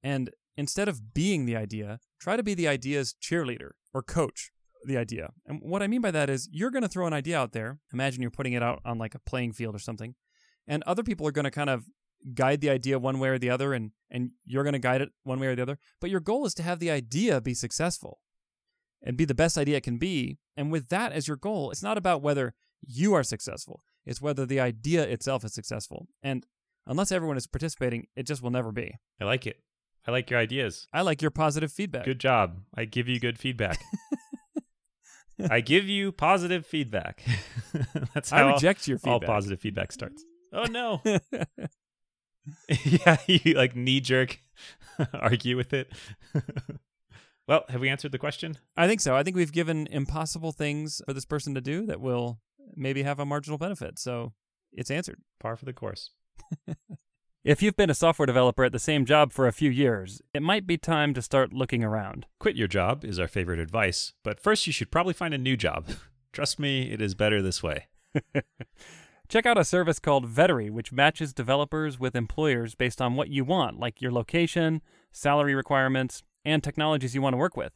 And 0.02 0.28
instead 0.54 0.86
of 0.86 1.14
being 1.14 1.46
the 1.46 1.56
idea, 1.56 1.98
try 2.20 2.36
to 2.36 2.42
be 2.42 2.52
the 2.52 2.68
idea's 2.68 3.14
cheerleader 3.14 3.70
or 3.94 4.02
coach 4.02 4.50
the 4.84 4.98
idea. 4.98 5.30
And 5.46 5.60
what 5.62 5.82
I 5.82 5.86
mean 5.86 6.02
by 6.02 6.10
that 6.10 6.28
is 6.28 6.46
you're 6.52 6.70
going 6.70 6.82
to 6.82 6.90
throw 6.90 7.06
an 7.06 7.14
idea 7.14 7.38
out 7.38 7.52
there. 7.52 7.78
Imagine 7.90 8.20
you're 8.20 8.30
putting 8.30 8.52
it 8.52 8.62
out 8.62 8.82
on 8.84 8.98
like 8.98 9.14
a 9.14 9.18
playing 9.20 9.54
field 9.54 9.74
or 9.74 9.78
something. 9.78 10.14
And 10.68 10.82
other 10.82 11.02
people 11.02 11.26
are 11.26 11.32
going 11.32 11.46
to 11.46 11.50
kind 11.50 11.70
of 11.70 11.84
guide 12.34 12.60
the 12.60 12.68
idea 12.68 12.98
one 12.98 13.18
way 13.18 13.30
or 13.30 13.38
the 13.38 13.48
other 13.48 13.72
and 13.72 13.92
and 14.10 14.32
you're 14.44 14.62
going 14.62 14.74
to 14.74 14.78
guide 14.78 15.00
it 15.00 15.08
one 15.24 15.40
way 15.40 15.48
or 15.48 15.56
the 15.56 15.62
other 15.62 15.76
but 16.00 16.08
your 16.08 16.20
goal 16.20 16.46
is 16.46 16.54
to 16.54 16.62
have 16.62 16.78
the 16.78 16.88
idea 16.88 17.40
be 17.40 17.52
successful 17.52 18.20
and 19.02 19.16
be 19.16 19.24
the 19.24 19.34
best 19.34 19.58
idea 19.58 19.78
it 19.78 19.82
can 19.82 19.98
be 19.98 20.38
and 20.56 20.70
with 20.70 20.88
that 20.88 21.10
as 21.10 21.26
your 21.26 21.36
goal 21.36 21.72
it's 21.72 21.82
not 21.82 21.98
about 21.98 22.22
whether 22.22 22.54
you 22.80 23.12
are 23.12 23.24
successful 23.24 23.82
it's 24.06 24.20
whether 24.20 24.44
the 24.46 24.60
idea 24.60 25.02
itself 25.02 25.44
is 25.44 25.52
successful 25.54 26.06
and 26.22 26.46
unless 26.86 27.12
everyone 27.12 27.36
is 27.36 27.46
participating 27.46 28.06
it 28.16 28.26
just 28.26 28.42
will 28.42 28.50
never 28.50 28.72
be 28.72 28.94
I 29.20 29.24
like 29.24 29.46
it. 29.46 29.60
I 30.06 30.10
like 30.10 30.30
your 30.30 30.40
ideas. 30.40 30.88
i 30.92 31.02
like 31.02 31.22
your 31.22 31.30
positive 31.30 31.72
feedback 31.72 32.04
Good 32.04 32.18
job. 32.20 32.58
I 32.74 32.84
give 32.84 33.08
you 33.08 33.20
good 33.20 33.38
feedback. 33.38 33.80
I 35.50 35.60
give 35.60 35.88
you 35.88 36.12
positive 36.12 36.66
feedback. 36.66 37.22
That's 38.14 38.30
how 38.30 38.48
i 38.48 38.52
reject 38.52 38.86
your 38.86 38.98
all 39.04 39.20
positive 39.20 39.60
feedback 39.60 39.92
starts. 39.92 40.22
Oh 40.52 40.64
no. 40.64 41.00
yeah, 42.68 43.16
you 43.26 43.54
like 43.54 43.74
knee 43.74 44.00
jerk 44.00 44.40
argue 45.14 45.56
with 45.56 45.72
it. 45.72 45.90
well, 47.48 47.64
have 47.68 47.80
we 47.80 47.88
answered 47.88 48.12
the 48.12 48.18
question? 48.18 48.58
i 48.76 48.86
think 48.86 49.00
so 49.00 49.14
i 49.16 49.22
think 49.22 49.36
we've 49.36 49.52
given 49.52 49.86
impossible 49.90 50.52
things 50.52 51.00
for 51.06 51.12
this 51.12 51.24
person 51.24 51.54
to 51.54 51.60
do 51.60 51.86
that 51.86 52.00
will 52.00 52.40
maybe 52.74 53.02
have 53.02 53.18
a 53.18 53.26
marginal 53.26 53.58
benefit 53.58 53.98
so 53.98 54.32
it's 54.72 54.90
answered 54.90 55.20
Par 55.40 55.56
for 55.56 55.64
the 55.64 55.72
course. 55.72 56.10
If 57.44 57.60
you've 57.60 57.76
been 57.76 57.90
a 57.90 57.94
software 57.94 58.26
developer 58.26 58.62
at 58.62 58.70
the 58.70 58.78
same 58.78 59.04
job 59.04 59.32
for 59.32 59.48
a 59.48 59.52
few 59.52 59.68
years, 59.68 60.22
it 60.32 60.42
might 60.42 60.64
be 60.64 60.78
time 60.78 61.12
to 61.14 61.20
start 61.20 61.52
looking 61.52 61.82
around. 61.82 62.26
Quit 62.38 62.54
your 62.54 62.68
job 62.68 63.04
is 63.04 63.18
our 63.18 63.26
favorite 63.26 63.58
advice, 63.58 64.12
but 64.22 64.38
first 64.38 64.64
you 64.68 64.72
should 64.72 64.92
probably 64.92 65.12
find 65.12 65.34
a 65.34 65.38
new 65.38 65.56
job. 65.56 65.88
Trust 66.32 66.60
me, 66.60 66.92
it 66.92 67.02
is 67.02 67.16
better 67.16 67.42
this 67.42 67.60
way. 67.60 67.88
Check 69.28 69.44
out 69.44 69.58
a 69.58 69.64
service 69.64 69.98
called 69.98 70.28
Vettery, 70.28 70.70
which 70.70 70.92
matches 70.92 71.32
developers 71.32 71.98
with 71.98 72.14
employers 72.14 72.76
based 72.76 73.02
on 73.02 73.16
what 73.16 73.28
you 73.28 73.44
want, 73.44 73.80
like 73.80 74.00
your 74.00 74.12
location, 74.12 74.80
salary 75.10 75.56
requirements, 75.56 76.22
and 76.44 76.62
technologies 76.62 77.12
you 77.12 77.22
want 77.22 77.32
to 77.32 77.38
work 77.38 77.56
with. 77.56 77.72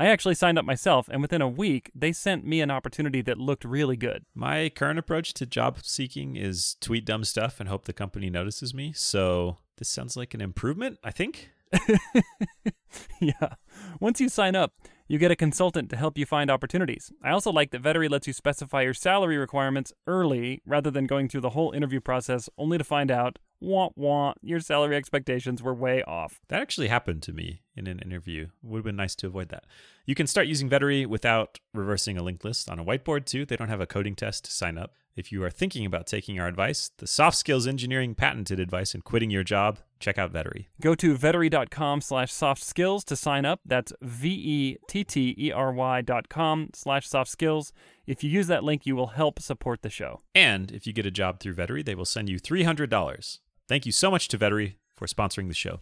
I 0.00 0.06
actually 0.06 0.34
signed 0.34 0.58
up 0.58 0.64
myself, 0.64 1.10
and 1.10 1.20
within 1.20 1.42
a 1.42 1.48
week, 1.48 1.90
they 1.94 2.10
sent 2.10 2.46
me 2.46 2.62
an 2.62 2.70
opportunity 2.70 3.20
that 3.20 3.36
looked 3.36 3.66
really 3.66 3.98
good. 3.98 4.24
My 4.34 4.70
current 4.70 4.98
approach 4.98 5.34
to 5.34 5.44
job 5.44 5.76
seeking 5.82 6.36
is 6.36 6.76
tweet 6.80 7.04
dumb 7.04 7.22
stuff 7.22 7.60
and 7.60 7.68
hope 7.68 7.84
the 7.84 7.92
company 7.92 8.30
notices 8.30 8.72
me. 8.72 8.94
So 8.94 9.58
this 9.76 9.90
sounds 9.90 10.16
like 10.16 10.32
an 10.32 10.40
improvement, 10.40 10.98
I 11.04 11.10
think. 11.10 11.50
yeah. 13.20 13.56
Once 14.00 14.22
you 14.22 14.30
sign 14.30 14.56
up, 14.56 14.72
you 15.06 15.18
get 15.18 15.32
a 15.32 15.36
consultant 15.36 15.90
to 15.90 15.96
help 15.96 16.16
you 16.16 16.24
find 16.24 16.50
opportunities. 16.50 17.12
I 17.22 17.32
also 17.32 17.52
like 17.52 17.70
that 17.72 17.82
Vettery 17.82 18.08
lets 18.08 18.26
you 18.26 18.32
specify 18.32 18.80
your 18.80 18.94
salary 18.94 19.36
requirements 19.36 19.92
early 20.06 20.62
rather 20.64 20.90
than 20.90 21.06
going 21.06 21.28
through 21.28 21.42
the 21.42 21.50
whole 21.50 21.72
interview 21.72 22.00
process 22.00 22.48
only 22.56 22.78
to 22.78 22.84
find 22.84 23.10
out, 23.10 23.38
wah 23.60 23.90
wah, 23.96 24.34
your 24.42 24.60
salary 24.60 24.96
expectations 24.96 25.62
were 25.62 25.74
way 25.74 26.02
off. 26.02 26.40
That 26.48 26.62
actually 26.62 26.88
happened 26.88 27.22
to 27.22 27.32
me 27.32 27.62
in 27.76 27.86
an 27.86 28.00
interview. 28.00 28.48
Would 28.62 28.78
have 28.78 28.84
been 28.84 28.96
nice 28.96 29.14
to 29.16 29.26
avoid 29.26 29.48
that. 29.50 29.64
You 30.06 30.14
can 30.14 30.26
start 30.26 30.46
using 30.46 30.68
Vettery 30.68 31.06
without 31.06 31.58
reversing 31.72 32.18
a 32.18 32.22
linked 32.22 32.44
list 32.44 32.68
on 32.68 32.78
a 32.78 32.84
whiteboard 32.84 33.26
too. 33.26 33.46
They 33.46 33.56
don't 33.56 33.68
have 33.68 33.80
a 33.80 33.86
coding 33.86 34.16
test 34.16 34.44
to 34.44 34.50
sign 34.50 34.76
up. 34.76 34.94
If 35.16 35.32
you 35.32 35.42
are 35.44 35.50
thinking 35.50 35.84
about 35.84 36.06
taking 36.06 36.40
our 36.40 36.46
advice, 36.46 36.90
the 36.98 37.06
soft 37.06 37.36
skills 37.36 37.66
engineering 37.66 38.14
patented 38.14 38.60
advice 38.60 38.94
in 38.94 39.02
quitting 39.02 39.30
your 39.30 39.42
job, 39.42 39.78
check 39.98 40.18
out 40.18 40.32
Vettery. 40.32 40.66
Go 40.80 40.94
to 40.94 41.16
vettery.com 41.16 42.00
slash 42.00 42.32
soft 42.32 42.62
skills 42.62 43.04
to 43.04 43.16
sign 43.16 43.44
up. 43.44 43.60
That's 43.66 43.92
V-E-T-T-E-R-Y 44.00 46.02
dot 46.02 46.28
com 46.28 46.70
slash 46.74 47.08
soft 47.08 47.30
skills. 47.30 47.72
If 48.06 48.24
you 48.24 48.30
use 48.30 48.46
that 48.46 48.64
link, 48.64 48.86
you 48.86 48.96
will 48.96 49.08
help 49.08 49.40
support 49.40 49.82
the 49.82 49.90
show. 49.90 50.22
And 50.34 50.72
if 50.72 50.86
you 50.86 50.92
get 50.92 51.06
a 51.06 51.10
job 51.10 51.40
through 51.40 51.54
Vettery, 51.54 51.84
they 51.84 51.94
will 51.94 52.04
send 52.04 52.28
you 52.28 52.38
$300. 52.38 53.38
Thank 53.70 53.86
you 53.86 53.92
so 53.92 54.10
much 54.10 54.26
to 54.26 54.36
Vettery 54.36 54.74
for 54.96 55.06
sponsoring 55.06 55.46
the 55.46 55.54
show. 55.54 55.78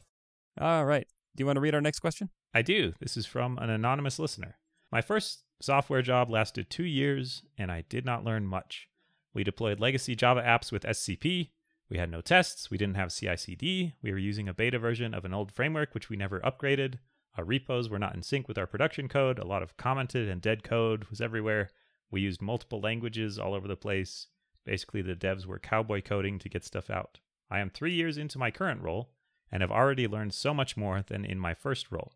All 0.61 0.85
right. 0.85 1.09
Do 1.35 1.41
you 1.41 1.47
want 1.47 1.57
to 1.57 1.63
read 1.63 1.75
our 1.75 1.81
next 1.81 2.01
question? 2.01 2.29
I 2.53 2.61
do. 2.61 2.93
This 3.01 3.17
is 3.17 3.25
from 3.25 3.57
an 3.57 3.71
anonymous 3.71 4.19
listener. 4.19 4.59
My 4.93 5.01
first 5.01 5.45
software 5.63 6.03
job 6.03 6.29
lasted 6.29 6.69
two 6.69 6.85
years, 6.85 7.45
and 7.57 7.73
I 7.73 7.85
did 7.89 8.05
not 8.05 8.27
learn 8.27 8.45
much. 8.45 8.91
We 9.33 9.43
deployed 9.43 9.81
legacy 9.81 10.15
Java 10.15 10.43
apps 10.43 10.71
with 10.71 10.83
SCP. 10.83 11.49
We 11.89 11.97
had 11.97 12.11
no 12.11 12.21
tests. 12.21 12.71
We 12.71 12.77
didn't 12.77 12.97
have 12.97 13.11
CI 13.11 13.39
CD. 13.39 13.95
We 14.03 14.13
were 14.13 14.19
using 14.19 14.51
a 14.51 14.55
beta 14.55 14.79
version 14.79 15.15
of 15.15 15.25
an 15.25 15.33
old 15.33 15.51
framework, 15.51 15.95
which 15.95 16.11
we 16.11 16.17
never 16.19 16.41
upgraded. 16.41 16.97
Our 17.39 17.45
repos 17.45 17.89
were 17.89 17.99
not 17.99 18.15
in 18.15 18.23
sync 18.23 18.49
with 18.49 18.59
our 18.59 18.67
production 18.67 19.09
code. 19.09 19.39
A 19.39 19.47
lot 19.47 19.63
of 19.63 19.79
commented 19.79 20.29
and 20.29 20.43
dead 20.43 20.63
code 20.63 21.05
was 21.05 21.23
everywhere. 21.23 21.71
We 22.11 22.21
used 22.21 22.43
multiple 22.43 22.83
languages 22.83 23.39
all 23.39 23.55
over 23.55 23.67
the 23.67 23.77
place. 23.77 24.27
Basically, 24.67 25.01
the 25.01 25.17
devs 25.17 25.47
were 25.47 25.59
cowboy 25.59 26.03
coding 26.03 26.39
to 26.41 26.51
get 26.51 26.67
stuff 26.67 26.91
out. 26.91 27.21
I 27.51 27.61
am 27.61 27.71
three 27.71 27.93
years 27.95 28.19
into 28.19 28.39
my 28.39 28.51
current 28.51 28.83
role 28.83 29.11
and 29.51 29.63
have 29.63 29.71
already 29.71 30.07
learned 30.07 30.35
so 30.35 30.53
much 30.53 30.77
more 30.77 31.03
than 31.07 31.25
in 31.25 31.39
my 31.39 31.55
first 31.55 31.91
role. 31.91 32.13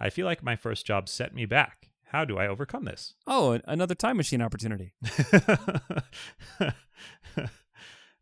I 0.00 0.10
feel 0.10 0.26
like 0.26 0.42
my 0.42 0.56
first 0.56 0.84
job 0.86 1.08
set 1.08 1.34
me 1.34 1.46
back. 1.46 1.90
How 2.06 2.24
do 2.24 2.36
I 2.38 2.46
overcome 2.48 2.84
this? 2.84 3.14
Oh, 3.26 3.58
another 3.66 3.94
time 3.94 4.16
machine 4.16 4.42
opportunity. 4.42 4.92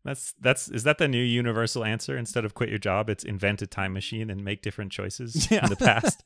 that's 0.03 0.33
that's 0.39 0.67
is 0.69 0.83
that 0.83 0.97
the 0.97 1.07
new 1.07 1.21
universal 1.21 1.83
answer? 1.83 2.17
Instead 2.17 2.45
of 2.45 2.53
quit 2.53 2.69
your 2.69 2.79
job, 2.79 3.09
it's 3.09 3.23
invent 3.23 3.61
a 3.61 3.67
time 3.67 3.93
machine 3.93 4.29
and 4.29 4.43
make 4.43 4.61
different 4.61 4.91
choices 4.91 5.47
Yeah. 5.51 5.63
in 5.65 5.69
the 5.69 5.75
past. 5.75 6.23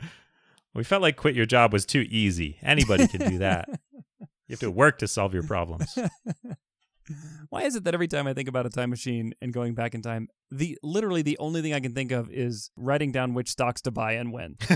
we 0.74 0.84
felt 0.84 1.02
like 1.02 1.16
quit 1.16 1.34
your 1.34 1.46
job 1.46 1.72
was 1.72 1.84
too 1.86 2.06
easy. 2.08 2.58
Anybody 2.62 3.06
can 3.08 3.28
do 3.30 3.38
that. 3.38 3.68
You 4.48 4.52
have 4.52 4.60
to 4.60 4.70
work 4.70 4.98
to 4.98 5.08
solve 5.08 5.34
your 5.34 5.42
problems. 5.42 5.98
Mm-hmm. 7.10 7.44
Why 7.50 7.62
is 7.62 7.76
it 7.76 7.84
that 7.84 7.94
every 7.94 8.08
time 8.08 8.26
I 8.26 8.34
think 8.34 8.48
about 8.48 8.66
a 8.66 8.70
time 8.70 8.90
machine 8.90 9.32
and 9.40 9.52
going 9.52 9.74
back 9.74 9.94
in 9.94 10.02
time, 10.02 10.28
the 10.50 10.76
literally 10.82 11.22
the 11.22 11.38
only 11.38 11.62
thing 11.62 11.72
I 11.72 11.80
can 11.80 11.94
think 11.94 12.10
of 12.12 12.30
is 12.30 12.70
writing 12.76 13.12
down 13.12 13.34
which 13.34 13.50
stocks 13.50 13.80
to 13.82 13.90
buy 13.90 14.12
and 14.12 14.32
when? 14.32 14.56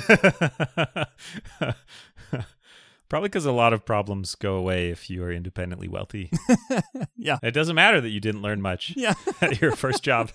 Probably 3.08 3.28
because 3.28 3.44
a 3.46 3.50
lot 3.52 3.72
of 3.72 3.84
problems 3.84 4.36
go 4.36 4.54
away 4.54 4.90
if 4.90 5.10
you 5.10 5.24
are 5.24 5.32
independently 5.32 5.88
wealthy. 5.88 6.30
yeah. 7.16 7.38
It 7.42 7.50
doesn't 7.50 7.74
matter 7.74 8.00
that 8.00 8.10
you 8.10 8.20
didn't 8.20 8.42
learn 8.42 8.62
much 8.62 8.92
Yeah. 8.96 9.14
at 9.40 9.60
your 9.60 9.74
first 9.74 10.04
job. 10.04 10.30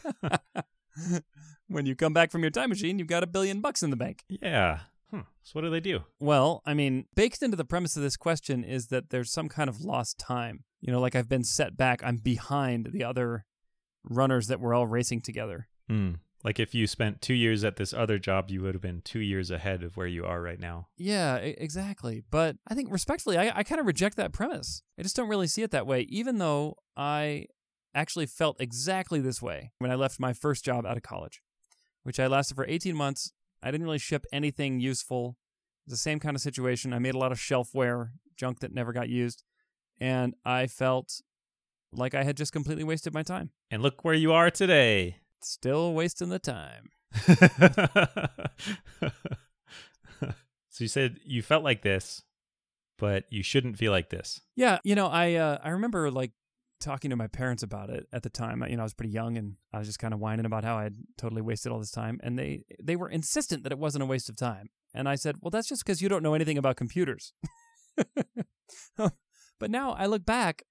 when 1.69 1.85
you 1.85 1.95
come 1.95 2.11
back 2.11 2.31
from 2.31 2.41
your 2.41 2.51
time 2.51 2.67
machine, 2.69 2.99
you've 2.99 3.07
got 3.07 3.23
a 3.23 3.27
billion 3.27 3.61
bucks 3.61 3.81
in 3.81 3.91
the 3.91 3.95
bank. 3.95 4.25
Yeah. 4.27 4.79
Hmm. 5.15 5.21
So 5.43 5.51
what 5.53 5.61
do 5.61 5.69
they 5.69 5.79
do? 5.79 6.03
Well, 6.19 6.61
I 6.65 6.73
mean, 6.73 7.05
baked 7.15 7.41
into 7.41 7.55
the 7.55 7.65
premise 7.65 7.95
of 7.95 8.03
this 8.03 8.17
question 8.17 8.63
is 8.63 8.87
that 8.87 9.09
there's 9.09 9.31
some 9.31 9.47
kind 9.47 9.69
of 9.69 9.81
lost 9.81 10.17
time. 10.19 10.63
You 10.81 10.91
know, 10.91 10.99
like 10.99 11.15
I've 11.15 11.29
been 11.29 11.43
set 11.43 11.77
back, 11.77 12.01
I'm 12.03 12.17
behind 12.17 12.89
the 12.91 13.03
other 13.03 13.45
runners 14.03 14.47
that 14.47 14.59
were 14.59 14.73
all 14.73 14.87
racing 14.87 15.21
together. 15.21 15.67
Hmm. 15.87 16.13
Like 16.43 16.59
if 16.59 16.75
you 16.75 16.85
spent 16.85 17.21
two 17.21 17.33
years 17.33 17.63
at 17.63 17.77
this 17.77 17.91
other 17.91 18.19
job, 18.19 18.51
you 18.51 18.61
would 18.61 18.75
have 18.75 18.81
been 18.81 19.01
two 19.03 19.19
years 19.19 19.49
ahead 19.49 19.81
of 19.81 19.97
where 19.97 20.05
you 20.05 20.25
are 20.25 20.41
right 20.41 20.59
now. 20.59 20.89
Yeah, 20.95 21.37
exactly. 21.37 22.23
But 22.29 22.57
I 22.67 22.75
think 22.75 22.91
respectfully, 22.91 23.37
I, 23.37 23.51
I 23.59 23.63
kind 23.63 23.81
of 23.81 23.87
reject 23.87 24.15
that 24.17 24.31
premise. 24.31 24.83
I 24.99 25.01
just 25.01 25.15
don't 25.15 25.29
really 25.29 25.47
see 25.47 25.63
it 25.63 25.71
that 25.71 25.87
way, 25.87 26.01
even 26.01 26.37
though 26.37 26.77
I 26.95 27.47
actually 27.95 28.27
felt 28.27 28.57
exactly 28.59 29.21
this 29.21 29.41
way 29.41 29.71
when 29.79 29.89
I 29.89 29.95
left 29.95 30.19
my 30.19 30.33
first 30.33 30.63
job 30.63 30.85
out 30.85 30.97
of 30.97 31.03
college, 31.03 31.41
which 32.03 32.19
I 32.19 32.27
lasted 32.27 32.55
for 32.55 32.65
18 32.67 32.95
months. 32.95 33.31
I 33.65 33.71
didn't 33.71 33.85
really 33.85 33.97
ship 33.97 34.27
anything 34.31 34.79
useful. 34.79 35.37
It 35.85 35.91
was 35.91 35.99
the 35.99 36.03
same 36.03 36.19
kind 36.19 36.35
of 36.35 36.41
situation. 36.41 36.93
I 36.93 36.99
made 36.99 37.15
a 37.15 37.17
lot 37.17 37.31
of 37.31 37.39
shelfware, 37.39 38.11
junk 38.37 38.59
that 38.59 38.71
never 38.71 38.93
got 38.93 39.09
used, 39.09 39.43
and 39.99 40.35
I 40.45 40.67
felt 40.67 41.21
like 41.91 42.13
I 42.13 42.23
had 42.23 42.37
just 42.37 42.53
completely 42.53 42.83
wasted 42.83 43.11
my 43.13 43.23
time. 43.23 43.49
And 43.71 43.81
look 43.81 44.05
where 44.05 44.13
you 44.13 44.31
are 44.33 44.51
today. 44.51 45.17
Still 45.41 45.93
wasting 45.93 46.29
the 46.29 46.37
time. 46.37 46.91
so 50.69 50.83
you 50.83 50.87
said 50.87 51.17
you 51.25 51.41
felt 51.41 51.63
like 51.63 51.81
this, 51.81 52.21
but 52.99 53.23
you 53.31 53.41
shouldn't 53.41 53.77
feel 53.77 53.91
like 53.91 54.11
this. 54.11 54.41
Yeah, 54.55 54.77
you 54.83 54.93
know, 54.93 55.07
I 55.07 55.33
uh, 55.35 55.57
I 55.63 55.69
remember 55.69 56.11
like 56.11 56.31
talking 56.79 57.09
to 57.09 57.15
my 57.15 57.27
parents 57.27 57.63
about 57.63 57.89
it 57.89 58.07
at 58.11 58.23
the 58.23 58.29
time. 58.29 58.61
Uh, 58.61 58.67
you 58.67 58.75
know, 58.75 58.83
I 58.83 58.85
was 58.85 58.93
pretty 58.93 59.11
young 59.11 59.37
and 59.37 59.55
I 59.73 59.79
was 59.79 59.87
just 59.87 59.99
kind 59.99 60.13
of 60.13 60.19
whining 60.19 60.45
about 60.45 60.63
how 60.63 60.77
I 60.77 60.83
had 60.83 60.95
totally 61.17 61.41
wasted 61.41 61.71
all 61.71 61.79
this 61.79 61.91
time, 61.91 62.19
and 62.23 62.37
they 62.37 62.63
they 62.81 62.95
were 62.95 63.09
insistent 63.09 63.63
that 63.63 63.71
it 63.71 63.79
wasn't 63.79 64.03
a 64.03 64.07
waste 64.07 64.29
of 64.29 64.35
time. 64.35 64.69
And 64.93 65.09
I 65.09 65.15
said, 65.15 65.37
"Well, 65.41 65.51
that's 65.51 65.67
just 65.67 65.85
because 65.85 66.01
you 66.01 66.09
don't 66.09 66.23
know 66.23 66.33
anything 66.33 66.57
about 66.57 66.77
computers." 66.77 67.33
Um, 68.97 69.11
but 69.59 69.69
now 69.69 69.93
I 69.93 70.05
look 70.05 70.25
back 70.25 70.63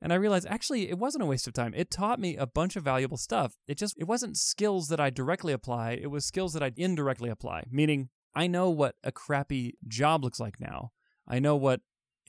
and 0.00 0.12
I 0.12 0.16
realize 0.16 0.46
actually 0.46 0.88
it 0.88 0.98
wasn't 0.98 1.22
a 1.22 1.26
waste 1.26 1.46
of 1.46 1.52
time. 1.52 1.74
It 1.74 1.90
taught 1.90 2.20
me 2.20 2.36
a 2.36 2.46
bunch 2.46 2.76
of 2.76 2.84
valuable 2.84 3.16
stuff. 3.16 3.56
It 3.66 3.76
just 3.76 3.96
it 3.98 4.04
wasn't 4.04 4.36
skills 4.36 4.88
that 4.88 5.00
I 5.00 5.10
directly 5.10 5.52
apply, 5.52 5.92
it 5.92 6.10
was 6.10 6.24
skills 6.24 6.52
that 6.54 6.62
I 6.62 6.72
indirectly 6.76 7.30
apply. 7.30 7.64
Meaning 7.70 8.08
I 8.34 8.46
know 8.46 8.70
what 8.70 8.94
a 9.02 9.12
crappy 9.12 9.74
job 9.86 10.24
looks 10.24 10.40
like 10.40 10.60
now. 10.60 10.92
I 11.28 11.38
know 11.38 11.56
what 11.56 11.80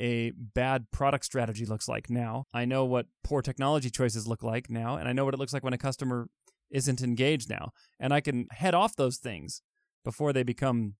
a 0.01 0.31
bad 0.31 0.89
product 0.91 1.23
strategy 1.23 1.65
looks 1.65 1.87
like 1.87 2.09
now. 2.09 2.45
I 2.53 2.65
know 2.65 2.83
what 2.85 3.05
poor 3.23 3.41
technology 3.43 3.91
choices 3.91 4.27
look 4.27 4.41
like 4.41 4.69
now, 4.69 4.97
and 4.97 5.07
I 5.07 5.13
know 5.13 5.23
what 5.25 5.35
it 5.35 5.39
looks 5.39 5.53
like 5.53 5.63
when 5.63 5.73
a 5.73 5.77
customer 5.77 6.27
isn't 6.71 7.01
engaged 7.01 7.49
now. 7.49 7.71
And 7.99 8.13
I 8.13 8.19
can 8.19 8.47
head 8.51 8.73
off 8.73 8.95
those 8.95 9.17
things 9.17 9.61
before 10.03 10.33
they 10.33 10.43
become, 10.43 10.95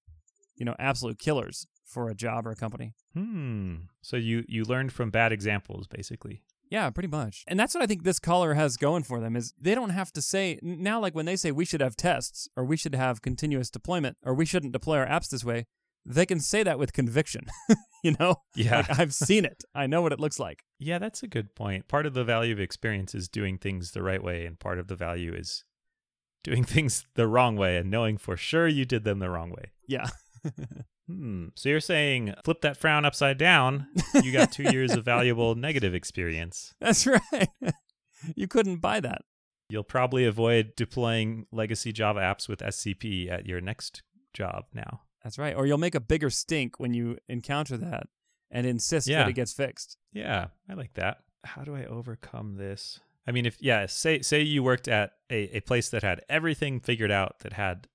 you 0.55 0.65
know, 0.65 0.75
absolute 0.77 1.17
killers 1.17 1.65
for 1.83 2.09
a 2.09 2.15
job 2.15 2.45
or 2.45 2.51
a 2.51 2.55
company. 2.55 2.93
Hmm. 3.15 3.75
So 4.01 4.17
you 4.17 4.45
you 4.47 4.63
learned 4.63 4.93
from 4.93 5.09
bad 5.09 5.31
examples, 5.31 5.87
basically. 5.87 6.43
Yeah, 6.69 6.89
pretty 6.89 7.09
much. 7.09 7.43
And 7.47 7.59
that's 7.59 7.73
what 7.73 7.83
I 7.83 7.87
think 7.87 8.03
this 8.03 8.19
caller 8.19 8.53
has 8.53 8.77
going 8.77 9.03
for 9.03 9.19
them 9.19 9.35
is 9.35 9.53
they 9.59 9.75
don't 9.75 9.89
have 9.89 10.13
to 10.13 10.21
say 10.21 10.57
now 10.61 11.01
like 11.01 11.13
when 11.13 11.25
they 11.25 11.35
say 11.35 11.51
we 11.51 11.65
should 11.65 11.81
have 11.81 11.97
tests 11.97 12.47
or 12.55 12.63
we 12.63 12.77
should 12.77 12.95
have 12.95 13.21
continuous 13.21 13.69
deployment 13.69 14.15
or 14.23 14.33
we 14.33 14.45
shouldn't 14.45 14.71
deploy 14.71 14.99
our 14.99 15.07
apps 15.07 15.29
this 15.29 15.43
way, 15.43 15.65
they 16.05 16.25
can 16.25 16.39
say 16.39 16.63
that 16.63 16.79
with 16.79 16.93
conviction. 16.93 17.45
you 18.03 18.15
know? 18.19 18.35
Yeah. 18.55 18.77
Like 18.77 18.99
I've 18.99 19.13
seen 19.13 19.45
it. 19.45 19.63
I 19.75 19.87
know 19.87 20.01
what 20.01 20.13
it 20.13 20.19
looks 20.19 20.39
like. 20.39 20.63
Yeah, 20.79 20.99
that's 20.99 21.23
a 21.23 21.27
good 21.27 21.55
point. 21.55 21.87
Part 21.87 22.05
of 22.05 22.13
the 22.13 22.23
value 22.23 22.53
of 22.53 22.59
experience 22.59 23.13
is 23.13 23.27
doing 23.27 23.57
things 23.57 23.91
the 23.91 24.03
right 24.03 24.23
way, 24.23 24.45
and 24.45 24.59
part 24.59 24.79
of 24.79 24.87
the 24.87 24.95
value 24.95 25.33
is 25.33 25.63
doing 26.43 26.63
things 26.65 27.05
the 27.15 27.27
wrong 27.27 27.55
way 27.55 27.77
and 27.77 27.89
knowing 27.89 28.17
for 28.17 28.35
sure 28.35 28.67
you 28.67 28.85
did 28.85 29.03
them 29.03 29.19
the 29.19 29.29
wrong 29.29 29.51
way. 29.51 29.71
Yeah. 29.87 30.07
Hmm. 31.07 31.47
So 31.55 31.67
you're 31.67 31.81
saying 31.81 32.35
flip 32.45 32.61
that 32.61 32.77
frown 32.77 33.03
upside 33.03 33.37
down. 33.37 33.87
You 34.23 34.31
got 34.31 34.51
two 34.51 34.71
years 34.71 34.93
of 34.93 35.03
valuable 35.03 35.55
negative 35.55 35.93
experience. 35.93 36.73
That's 36.79 37.05
right. 37.05 37.49
you 38.35 38.47
couldn't 38.47 38.77
buy 38.77 39.01
that. 39.01 39.23
You'll 39.69 39.83
probably 39.83 40.25
avoid 40.25 40.73
deploying 40.77 41.47
legacy 41.51 41.91
Java 41.91 42.19
apps 42.19 42.47
with 42.47 42.59
SCP 42.59 43.29
at 43.29 43.45
your 43.45 43.59
next 43.59 44.03
job 44.33 44.65
now. 44.73 45.01
That's 45.23 45.37
right. 45.37 45.55
Or 45.55 45.65
you'll 45.67 45.77
make 45.77 45.95
a 45.95 45.99
bigger 45.99 46.29
stink 46.29 46.79
when 46.79 46.93
you 46.93 47.17
encounter 47.29 47.77
that 47.77 48.07
and 48.49 48.65
insist 48.65 49.07
Yeah. 49.07 49.19
that 49.19 49.29
it 49.29 49.33
gets 49.33 49.53
fixed. 49.53 49.97
Yeah, 50.11 50.47
I 50.69 50.73
like 50.73 50.93
that. 50.93 51.19
How 51.43 51.63
do 51.63 51.75
I 51.75 51.85
overcome 51.85 52.55
this? 52.55 52.99
I 53.27 53.31
mean, 53.31 53.45
if 53.45 53.57
yeah, 53.61 53.85
say 53.85 54.21
say 54.21 54.41
you 54.41 54.63
worked 54.63 54.87
at 54.87 55.13
a, 55.29 55.57
a 55.57 55.59
place 55.61 55.89
that 55.89 56.01
had 56.03 56.21
everything 56.27 56.79
figured 56.79 57.11
out, 57.11 57.39
that 57.39 57.53
had 57.53 57.87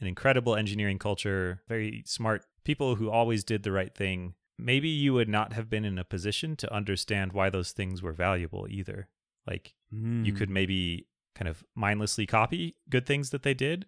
an 0.00 0.06
incredible 0.06 0.54
engineering 0.54 0.98
culture, 0.98 1.62
very 1.68 2.02
smart 2.06 2.44
people 2.64 2.96
who 2.96 3.10
always 3.10 3.42
did 3.42 3.62
the 3.62 3.72
right 3.72 3.94
thing, 3.94 4.34
maybe 4.58 4.88
you 4.88 5.14
would 5.14 5.28
not 5.30 5.54
have 5.54 5.70
been 5.70 5.84
in 5.86 5.98
a 5.98 6.04
position 6.04 6.56
to 6.56 6.72
understand 6.74 7.32
why 7.32 7.48
those 7.48 7.72
things 7.72 8.02
were 8.02 8.12
valuable 8.12 8.66
either. 8.68 9.08
Like 9.46 9.74
you 9.92 10.32
Hmm. 10.32 10.36
could 10.36 10.50
maybe 10.50 11.06
kind 11.34 11.48
of 11.48 11.64
mindlessly 11.74 12.26
copy 12.26 12.76
good 12.90 13.06
things 13.06 13.30
that 13.30 13.42
they 13.44 13.54
did, 13.54 13.86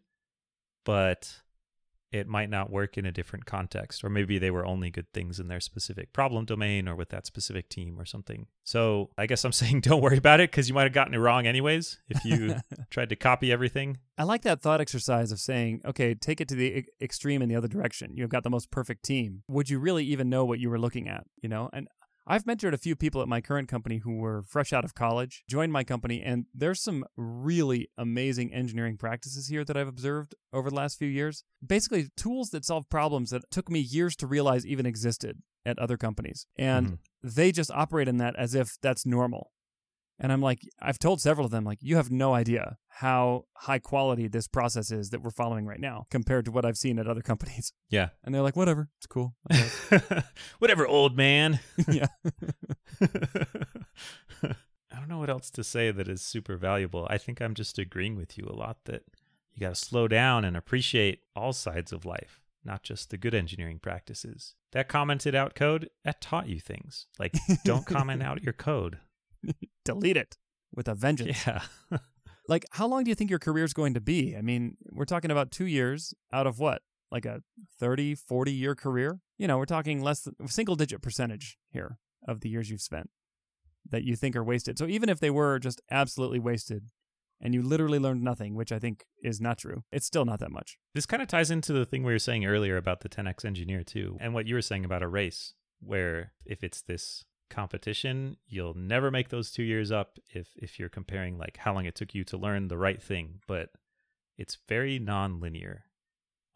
but 0.85 1.43
it 2.11 2.27
might 2.27 2.49
not 2.49 2.71
work 2.71 2.97
in 2.97 3.05
a 3.05 3.13
different 3.13 3.45
context, 3.45 4.03
or 4.03 4.09
maybe 4.09 4.39
they 4.39 4.51
were 4.51 4.65
only 4.65 4.91
good 4.91 5.13
things 5.13 5.39
in 5.39 5.49
their 5.49 5.61
specific 5.61 6.13
problem 6.13 6.45
domain 6.45 6.89
or 6.89 6.97
with 6.97 7.11
that 7.11 7.27
specific 7.27 7.69
team 7.69 8.01
or 8.01 8.05
something. 8.05 8.47
So 8.65 9.11
I 9.19 9.27
guess 9.27 9.45
I'm 9.45 9.53
saying 9.59 9.83
don't 9.83 10.01
worry 10.01 10.19
about 10.19 10.41
it 10.41 10.51
because 10.51 10.69
you 10.69 10.75
might 10.75 10.85
have 10.85 10.93
gotten 10.93 11.15
it 11.15 11.19
wrong 11.19 11.47
anyways 11.47 11.99
if 12.09 12.25
you 12.25 12.57
tried 12.91 13.11
to 13.11 13.17
copy 13.17 13.53
everything. 13.53 13.99
I 14.17 14.25
like 14.25 14.43
that 14.43 14.61
thought 14.61 14.81
exercise 14.81 15.31
of 15.33 15.39
saying, 15.39 15.83
okay, 15.85 16.15
take 16.15 16.41
it 16.41 16.49
to 16.49 16.55
the 16.55 16.85
extreme 17.01 17.43
in 17.43 17.49
the 17.49 17.57
other 17.57 17.69
direction. 17.69 18.13
You've 18.17 18.31
got 18.31 18.43
the 18.43 18.51
most 18.51 18.71
perfect 18.71 19.05
team. 19.05 19.43
Would 19.49 19.71
you 19.71 19.79
really 19.79 20.05
even 20.07 20.29
know 20.29 20.45
what 20.45 20.59
you 20.59 20.71
were 20.71 20.79
looking 20.79 21.09
at? 21.09 21.25
You 21.41 21.49
know, 21.49 21.71
and 21.73 21.89
I've 22.31 22.45
mentored 22.45 22.75
a 22.75 22.79
few 22.79 22.95
people 22.95 23.23
at 23.23 23.29
my 23.29 23.41
current 23.41 23.69
company 23.69 23.99
who 23.99 24.17
were 24.17 24.43
fresh 24.43 24.71
out 24.75 24.85
of 24.85 24.95
college, 24.95 25.45
joined 25.49 25.73
my 25.73 25.83
company, 25.83 26.23
and 26.23 26.45
there's 26.55 26.83
some 26.83 27.07
really 27.17 27.89
amazing 27.97 28.53
engineering 28.53 28.99
practices 28.99 29.49
here 29.49 29.65
that 29.65 29.79
I've 29.79 29.89
observed 29.89 30.35
over 30.53 30.69
the 30.69 30.77
last 30.77 30.99
few 30.99 31.09
years. 31.09 31.43
Basically, 31.67 32.09
tools 32.19 32.51
that 32.51 32.67
solve 32.67 32.91
problems 32.91 33.31
that 33.31 33.51
took 33.51 33.71
me 33.71 33.81
years 33.81 34.15
to 34.17 34.27
realize 34.27 34.67
even 34.67 34.85
existed 34.85 35.39
at 35.65 35.79
other 35.79 35.97
companies. 35.97 36.47
And 36.57 36.87
Mhm. 36.87 36.99
they 37.23 37.51
just 37.51 37.71
operate 37.71 38.09
in 38.09 38.19
that 38.19 38.37
as 38.37 38.55
if 38.55 38.77
that's 38.83 39.07
normal. 39.07 39.51
And 40.21 40.33
I'm 40.33 40.41
like, 40.41 40.61
I've 40.81 40.99
told 40.99 41.21
several 41.21 41.45
of 41.45 41.53
them, 41.53 41.65
like, 41.65 41.79
you 41.81 41.97
have 41.97 42.11
no 42.11 42.35
idea 42.35 42.79
how 42.89 43.45
high 43.55 43.79
quality 43.79 44.27
this 44.27 44.49
process 44.49 44.91
is 44.91 45.11
that 45.11 45.23
we're 45.23 45.31
following 45.31 45.65
right 45.65 45.79
now 45.79 46.07
compared 46.11 46.45
to 46.47 46.51
what 46.51 46.65
I've 46.65 46.77
seen 46.77 46.99
at 46.99 47.07
other 47.07 47.23
companies. 47.23 47.73
Yeah. 47.89 48.09
And 48.25 48.35
they're 48.35 48.43
like, 48.43 48.57
whatever, 48.57 48.89
it's 48.99 49.07
cool. 49.07 49.37
Whatever, 50.59 50.87
old 50.87 51.17
man. 51.17 51.61
yeah. 51.89 52.09
I 53.01 54.99
don't 54.99 55.09
know 55.09 55.19
what 55.19 55.31
else 55.31 55.51
to 55.51 55.63
say 55.63 55.93
that 55.93 56.09
is 56.09 56.23
super 56.23 56.57
valuable. 56.57 57.07
I 57.09 57.19
think 57.19 57.41
I'm 57.41 57.55
just 57.55 57.79
agreeing 57.79 58.17
with 58.17 58.37
you 58.37 58.47
a 58.51 58.57
lot 58.57 58.79
that 58.87 59.05
you 59.55 59.61
got 59.61 59.77
to 59.77 59.81
slow 59.81 60.09
down 60.09 60.45
and 60.45 60.57
appreciate 60.57 61.21
all 61.37 61.53
sides 61.53 61.93
of 61.93 62.05
life, 62.05 62.41
not 62.65 62.83
just 62.83 63.11
the 63.11 63.17
good 63.17 63.35
engineering 63.35 63.79
practices. 63.79 64.57
That 64.73 64.89
commented 64.89 65.37
out 65.37 65.55
code, 65.55 65.89
that 66.05 66.21
taught 66.21 66.49
you 66.49 66.59
things. 66.59 67.07
Like, 67.19 67.35
don't 67.65 67.87
comment 67.87 68.23
out 68.23 68.43
your 68.43 68.53
code. 68.53 68.99
Delete 69.95 70.17
it 70.17 70.37
with 70.75 70.89
a 70.89 70.95
vengeance. 70.95 71.47
Yeah. 71.47 71.63
Like, 72.49 72.65
how 72.73 72.87
long 72.87 73.05
do 73.05 73.11
you 73.11 73.15
think 73.15 73.29
your 73.29 73.39
career 73.39 73.65
is 73.65 73.75
going 73.75 73.93
to 73.93 74.01
be? 74.01 74.35
I 74.35 74.41
mean, 74.41 74.79
we're 74.91 75.05
talking 75.05 75.31
about 75.31 75.51
two 75.51 75.67
years 75.67 76.15
out 76.33 76.47
of 76.47 76.59
what? 76.59 76.81
Like 77.13 77.27
a 77.27 77.43
30, 77.79 78.15
40 78.15 78.53
year 78.53 78.75
career? 78.75 79.21
You 79.37 79.47
know, 79.47 79.59
we're 79.59 79.67
talking 79.67 80.03
less 80.03 80.23
than 80.23 80.35
single 80.49 80.75
digit 80.75 81.03
percentage 81.03 81.59
here 81.71 81.99
of 82.27 82.41
the 82.41 82.49
years 82.49 82.71
you've 82.71 82.81
spent 82.81 83.11
that 83.91 84.03
you 84.03 84.17
think 84.17 84.35
are 84.35 84.43
wasted. 84.45 84.79
So 84.79 84.87
even 84.87 85.09
if 85.09 85.21
they 85.21 85.31
were 85.31 85.59
just 85.59 85.81
absolutely 85.91 86.39
wasted 86.39 86.89
and 87.41 87.55
you 87.55 87.63
literally 87.63 87.99
learned 87.99 88.23
nothing, 88.23 88.55
which 88.55 88.73
I 88.73 88.79
think 88.79 89.05
is 89.23 89.41
not 89.41 89.59
true, 89.59 89.85
it's 89.93 90.07
still 90.07 90.25
not 90.25 90.41
that 90.41 90.51
much. 90.51 90.79
This 90.95 91.07
kind 91.07 91.23
of 91.23 91.29
ties 91.29 91.51
into 91.51 91.73
the 91.73 91.85
thing 91.85 92.03
we 92.03 92.13
were 92.13 92.19
saying 92.19 92.47
earlier 92.47 92.77
about 92.77 93.01
the 93.01 93.09
10x 93.09 93.45
engineer, 93.45 93.85
too, 93.85 94.17
and 94.21 94.35
what 94.35 94.47
you 94.47 94.55
were 94.55 94.63
saying 94.63 94.85
about 94.85 95.03
a 95.03 95.09
race, 95.09 95.55
where 95.81 96.33
if 96.45 96.65
it's 96.65 96.83
this 96.83 97.25
competition, 97.51 98.37
you'll 98.47 98.75
never 98.75 99.11
make 99.11 99.29
those 99.29 99.51
two 99.51 99.63
years 99.63 99.91
up 99.91 100.19
if, 100.31 100.49
if 100.57 100.79
you're 100.79 100.89
comparing 100.89 101.39
like 101.39 101.57
how 101.59 101.75
long 101.75 101.85
it 101.87 101.95
took 101.95 102.15
you 102.15 102.25
to 102.25 102.37
learn 102.37 102.69
the 102.69 102.79
right 102.79 103.03
thing. 103.03 103.41
But 103.47 103.71
it's 104.37 104.59
very 104.69 104.99
non-linear. 104.99 105.85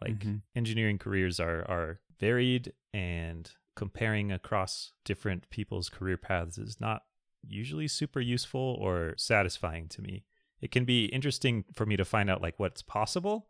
Like 0.01 0.19
Mhm. 0.19 0.43
engineering 0.55 0.99
careers 0.99 1.39
are, 1.41 1.69
are 1.69 2.01
varied, 2.19 2.73
and 2.93 3.51
comparing 3.75 4.31
across 4.31 4.93
different 5.05 5.49
people's 5.51 5.89
career 5.89 6.17
paths 6.17 6.59
is 6.59 6.81
not 6.81 7.03
usually 7.47 7.89
super 7.89 8.21
useful 8.21 8.77
or 8.81 9.15
satisfying 9.17 9.89
to 9.89 10.03
me. 10.03 10.25
It 10.61 10.71
can 10.71 10.85
be 10.85 11.07
interesting 11.07 11.65
for 11.73 11.87
me 11.87 11.97
to 11.97 12.05
find 12.05 12.31
out 12.31 12.43
like 12.43 12.59
what's 12.59 12.83
possible, 12.83 13.49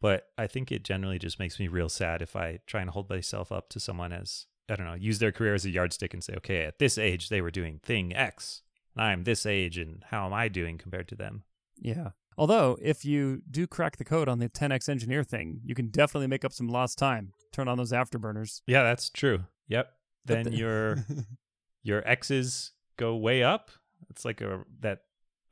but 0.00 0.28
I 0.36 0.46
think 0.46 0.70
it 0.70 0.84
generally 0.84 1.18
just 1.18 1.38
makes 1.38 1.58
me 1.58 1.68
real 1.68 1.88
sad 1.88 2.20
if 2.20 2.36
I 2.36 2.60
try 2.66 2.80
and 2.82 2.90
hold 2.90 3.08
myself 3.08 3.50
up 3.52 3.68
to 3.70 3.80
someone 3.80 4.12
as 4.12 4.46
I 4.68 4.76
don't 4.76 4.86
know, 4.86 4.94
use 4.94 5.18
their 5.18 5.32
career 5.32 5.54
as 5.54 5.64
a 5.64 5.70
yardstick 5.70 6.14
and 6.14 6.24
say, 6.24 6.34
okay, 6.36 6.64
at 6.64 6.78
this 6.78 6.96
age 6.98 7.28
they 7.28 7.40
were 7.40 7.50
doing 7.50 7.80
thing 7.82 8.14
X, 8.14 8.62
and 8.96 9.04
I'm 9.04 9.24
this 9.24 9.44
age, 9.46 9.76
and 9.78 10.02
how 10.10 10.26
am 10.26 10.32
I 10.32 10.48
doing 10.48 10.78
compared 10.78 11.08
to 11.08 11.14
them? 11.14 11.42
Yeah. 11.78 12.10
Although, 12.36 12.76
if 12.82 13.04
you 13.04 13.42
do 13.48 13.66
crack 13.66 13.96
the 13.96 14.04
code 14.04 14.28
on 14.28 14.38
the 14.40 14.48
10x 14.48 14.88
engineer 14.88 15.22
thing, 15.22 15.60
you 15.64 15.74
can 15.74 15.88
definitely 15.88 16.26
make 16.26 16.44
up 16.44 16.52
some 16.52 16.68
lost 16.68 16.98
time. 16.98 17.32
Turn 17.52 17.68
on 17.68 17.78
those 17.78 17.92
afterburners. 17.92 18.62
Yeah, 18.66 18.82
that's 18.82 19.08
true. 19.10 19.44
Yep. 19.68 19.92
Then 20.24 20.44
the- 20.44 20.56
your 20.56 21.06
your 21.82 22.06
X's 22.08 22.72
go 22.96 23.14
way 23.14 23.42
up. 23.42 23.70
It's 24.10 24.24
like 24.24 24.40
a 24.40 24.64
that 24.80 25.02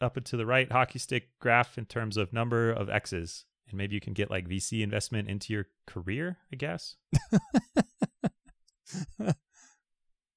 up 0.01 0.17
and 0.17 0.27
to 0.27 0.37
the 0.37 0.47
right 0.47 0.71
hockey 0.71 0.99
stick 0.99 1.29
graph 1.39 1.79
in 1.79 1.85
terms 1.85 2.17
of 2.17 2.33
number 2.33 2.71
of 2.73 2.91
X's. 2.91 3.45
And 3.69 3.79
maybe 3.79 3.95
you 3.95 4.01
can 4.01 4.13
get 4.13 4.31
like 4.31 4.49
VC 4.49 4.83
investment 4.83 5.29
into 5.29 5.53
your 5.53 5.67
career, 5.87 6.39
I 6.53 6.57
guess. 6.57 6.97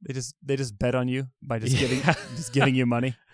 they 0.05 0.13
just 0.13 0.35
they 0.43 0.55
just 0.55 0.77
bet 0.77 0.95
on 0.95 1.07
you 1.07 1.27
by 1.41 1.59
just 1.59 1.77
giving 1.77 2.01
just 2.35 2.53
giving 2.53 2.75
you 2.75 2.85
money. 2.85 3.15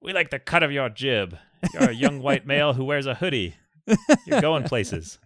We 0.00 0.12
like 0.12 0.30
the 0.30 0.38
cut 0.38 0.62
of 0.62 0.70
your 0.70 0.88
jib. 0.88 1.36
You're 1.74 1.90
a 1.90 1.92
young 1.92 2.22
white 2.22 2.46
male 2.46 2.72
who 2.72 2.84
wears 2.84 3.06
a 3.06 3.16
hoodie. 3.16 3.56
You're 4.26 4.40
going 4.40 4.62
places. 4.62 5.18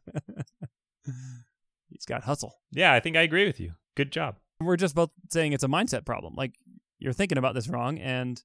He's 1.90 2.06
got 2.06 2.22
hustle. 2.24 2.54
Yeah, 2.70 2.94
I 2.94 3.00
think 3.00 3.14
I 3.18 3.20
agree 3.20 3.44
with 3.44 3.60
you. 3.60 3.72
Good 3.96 4.10
job. 4.10 4.38
We're 4.62 4.78
just 4.78 4.94
both 4.94 5.10
saying 5.30 5.52
it's 5.52 5.62
a 5.62 5.68
mindset 5.68 6.06
problem. 6.06 6.34
Like 6.36 6.54
you're 6.98 7.12
thinking 7.12 7.36
about 7.36 7.54
this 7.54 7.68
wrong 7.68 7.98
and 7.98 8.42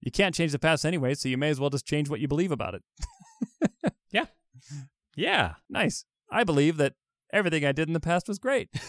you 0.00 0.10
can't 0.10 0.34
change 0.34 0.50
the 0.50 0.58
past 0.58 0.84
anyway, 0.84 1.14
so 1.14 1.28
you 1.28 1.38
may 1.38 1.50
as 1.50 1.60
well 1.60 1.70
just 1.70 1.86
change 1.86 2.10
what 2.10 2.18
you 2.18 2.26
believe 2.26 2.50
about 2.50 2.74
it. 2.74 2.82
Yeah. 4.12 4.26
Yeah. 5.14 5.54
Nice. 5.68 6.04
I 6.32 6.42
believe 6.42 6.76
that 6.78 6.94
everything 7.32 7.64
I 7.64 7.70
did 7.70 7.88
in 7.88 7.94
the 7.94 8.00
past 8.00 8.26
was 8.26 8.40
great. 8.40 8.68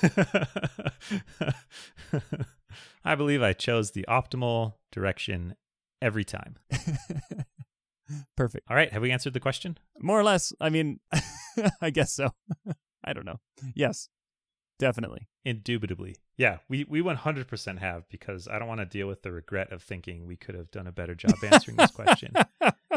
I 3.05 3.15
believe 3.15 3.41
I 3.41 3.53
chose 3.53 3.91
the 3.91 4.05
optimal 4.07 4.75
direction 4.91 5.55
every 6.01 6.23
time. 6.23 6.57
Perfect. 8.36 8.65
All 8.69 8.75
right, 8.75 8.91
have 8.91 9.01
we 9.01 9.12
answered 9.12 9.34
the 9.34 9.39
question? 9.39 9.77
More 9.99 10.19
or 10.19 10.23
less. 10.23 10.51
I 10.60 10.69
mean, 10.69 10.99
I 11.81 11.89
guess 11.89 12.12
so. 12.12 12.34
I 13.03 13.13
don't 13.13 13.25
know. 13.25 13.39
Yes. 13.73 14.10
Definitely. 14.79 15.27
Indubitably. 15.45 16.15
Yeah, 16.38 16.57
we, 16.67 16.86
we 16.86 17.01
100% 17.01 17.77
have 17.79 18.10
because 18.10 18.47
I 18.47 18.57
don't 18.57 18.67
want 18.67 18.79
to 18.79 18.86
deal 18.86 19.07
with 19.07 19.21
the 19.21 19.31
regret 19.31 19.71
of 19.71 19.84
thinking 19.84 20.25
we 20.25 20.36
could 20.36 20.55
have 20.55 20.71
done 20.71 20.88
a 20.88 20.91
better 20.91 21.13
job 21.13 21.36
answering 21.43 21.77
this 21.77 21.91
question 21.91 22.34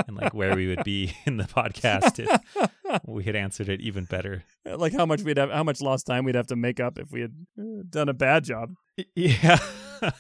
and 0.07 0.17
like 0.17 0.35
where 0.35 0.55
we 0.55 0.69
would 0.69 0.85
be 0.85 1.17
in 1.27 1.37
the 1.37 1.45
podcast 1.45 2.19
if 2.19 3.01
we 3.07 3.25
had 3.25 3.37
answered 3.37 3.69
it 3.69 3.81
even 3.81 4.05
better. 4.05 4.45
like 4.65 4.93
how 4.93 5.07
much 5.07 5.23
we'd 5.23 5.37
have 5.37 5.51
how 5.51 5.63
much 5.63 5.81
lost 5.81 6.07
time 6.07 6.25
we'd 6.25 6.35
have 6.35 6.47
to 6.49 6.57
make 6.57 6.81
up 6.81 6.99
if 6.99 7.11
we 7.13 7.21
had 7.21 7.35
uh, 7.59 7.83
done 7.89 8.09
a 8.09 8.15
bad 8.15 8.45
job. 8.45 8.75
Yeah. 9.15 9.59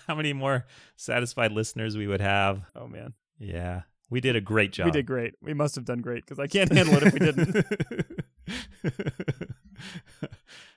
How 0.06 0.14
many 0.14 0.32
more 0.32 0.64
satisfied 0.96 1.52
listeners 1.52 1.96
we 1.96 2.06
would 2.06 2.20
have. 2.22 2.62
Oh 2.74 2.86
man. 2.88 3.12
Yeah. 3.38 3.82
We 4.08 4.20
did 4.20 4.34
a 4.34 4.40
great 4.40 4.72
job. 4.72 4.86
We 4.86 4.92
did 4.92 5.06
great. 5.06 5.34
We 5.42 5.54
must 5.54 5.74
have 5.74 5.84
done 5.84 6.00
great 6.00 6.24
because 6.24 6.38
I 6.38 6.46
can't 6.46 6.72
handle 6.72 6.96
it 6.96 7.02
if 7.02 7.12
we 7.12 7.18
didn't. 7.18 7.66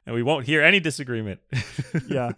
and 0.05 0.15
we 0.15 0.23
won't 0.23 0.45
hear 0.45 0.61
any 0.61 0.79
disagreement. 0.79 1.39
Yeah. 2.07 2.31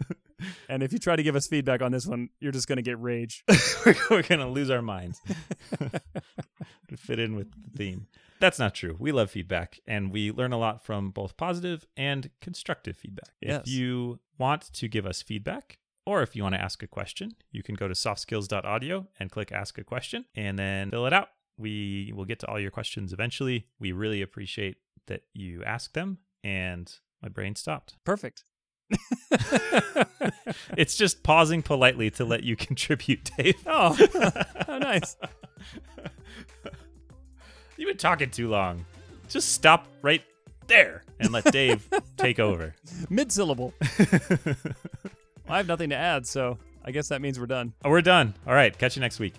And 0.68 0.82
if 0.82 0.92
you 0.92 0.98
try 0.98 1.16
to 1.16 1.22
give 1.22 1.36
us 1.36 1.46
feedback 1.46 1.82
on 1.82 1.92
this 1.92 2.06
one, 2.06 2.30
you're 2.40 2.52
just 2.52 2.68
going 2.68 2.76
to 2.76 2.82
get 2.82 3.00
rage. 3.00 3.44
we're, 3.86 4.22
going 4.22 4.40
to 4.40 4.48
lose 4.48 4.70
our 4.70 4.82
minds 4.82 5.20
to 6.88 6.96
fit 6.96 7.18
in 7.18 7.36
with 7.36 7.48
the 7.52 7.76
theme. 7.76 8.06
That's 8.40 8.58
not 8.58 8.74
true. 8.74 8.96
We 8.98 9.12
love 9.12 9.30
feedback 9.30 9.80
and 9.86 10.10
we 10.10 10.32
learn 10.32 10.52
a 10.52 10.58
lot 10.58 10.82
from 10.84 11.10
both 11.10 11.36
positive 11.36 11.86
and 11.96 12.30
constructive 12.40 12.96
feedback. 12.96 13.30
Yes. 13.40 13.62
If 13.62 13.72
you 13.72 14.20
want 14.38 14.72
to 14.72 14.88
give 14.88 15.06
us 15.06 15.22
feedback 15.22 15.78
or 16.06 16.22
if 16.22 16.34
you 16.34 16.42
want 16.42 16.54
to 16.54 16.60
ask 16.60 16.82
a 16.82 16.86
question, 16.86 17.34
you 17.52 17.62
can 17.62 17.74
go 17.74 17.86
to 17.86 17.94
softskills.audio 17.94 19.06
and 19.18 19.30
click 19.30 19.52
ask 19.52 19.78
a 19.78 19.84
question 19.84 20.24
and 20.34 20.58
then 20.58 20.90
fill 20.90 21.06
it 21.06 21.12
out. 21.12 21.28
We 21.58 22.12
will 22.16 22.24
get 22.24 22.38
to 22.40 22.48
all 22.48 22.58
your 22.58 22.70
questions 22.70 23.12
eventually. 23.12 23.66
We 23.78 23.92
really 23.92 24.22
appreciate 24.22 24.78
that 25.06 25.22
you 25.34 25.62
ask 25.64 25.92
them 25.92 26.18
and 26.42 26.90
my 27.22 27.28
brain 27.28 27.54
stopped. 27.54 27.96
Perfect. 28.04 28.44
it's 30.76 30.96
just 30.96 31.22
pausing 31.22 31.62
politely 31.62 32.10
to 32.12 32.24
let 32.24 32.42
you 32.42 32.56
contribute, 32.66 33.30
Dave. 33.36 33.56
Oh, 33.66 33.96
how 34.66 34.78
nice. 34.78 35.16
You've 37.76 37.88
been 37.88 37.96
talking 37.96 38.30
too 38.30 38.48
long. 38.48 38.84
Just 39.28 39.52
stop 39.52 39.86
right 40.02 40.22
there 40.66 41.02
and 41.18 41.32
let 41.32 41.44
Dave 41.52 41.88
take 42.16 42.38
over. 42.38 42.74
Mid 43.08 43.32
syllable. 43.32 43.74
I 45.48 45.56
have 45.56 45.66
nothing 45.66 45.90
to 45.90 45.96
add, 45.96 46.26
so 46.26 46.58
I 46.84 46.90
guess 46.90 47.08
that 47.08 47.20
means 47.20 47.38
we're 47.38 47.46
done. 47.46 47.72
Oh, 47.84 47.90
we're 47.90 48.02
done. 48.02 48.34
All 48.46 48.54
right. 48.54 48.76
Catch 48.76 48.96
you 48.96 49.00
next 49.00 49.18
week. 49.18 49.34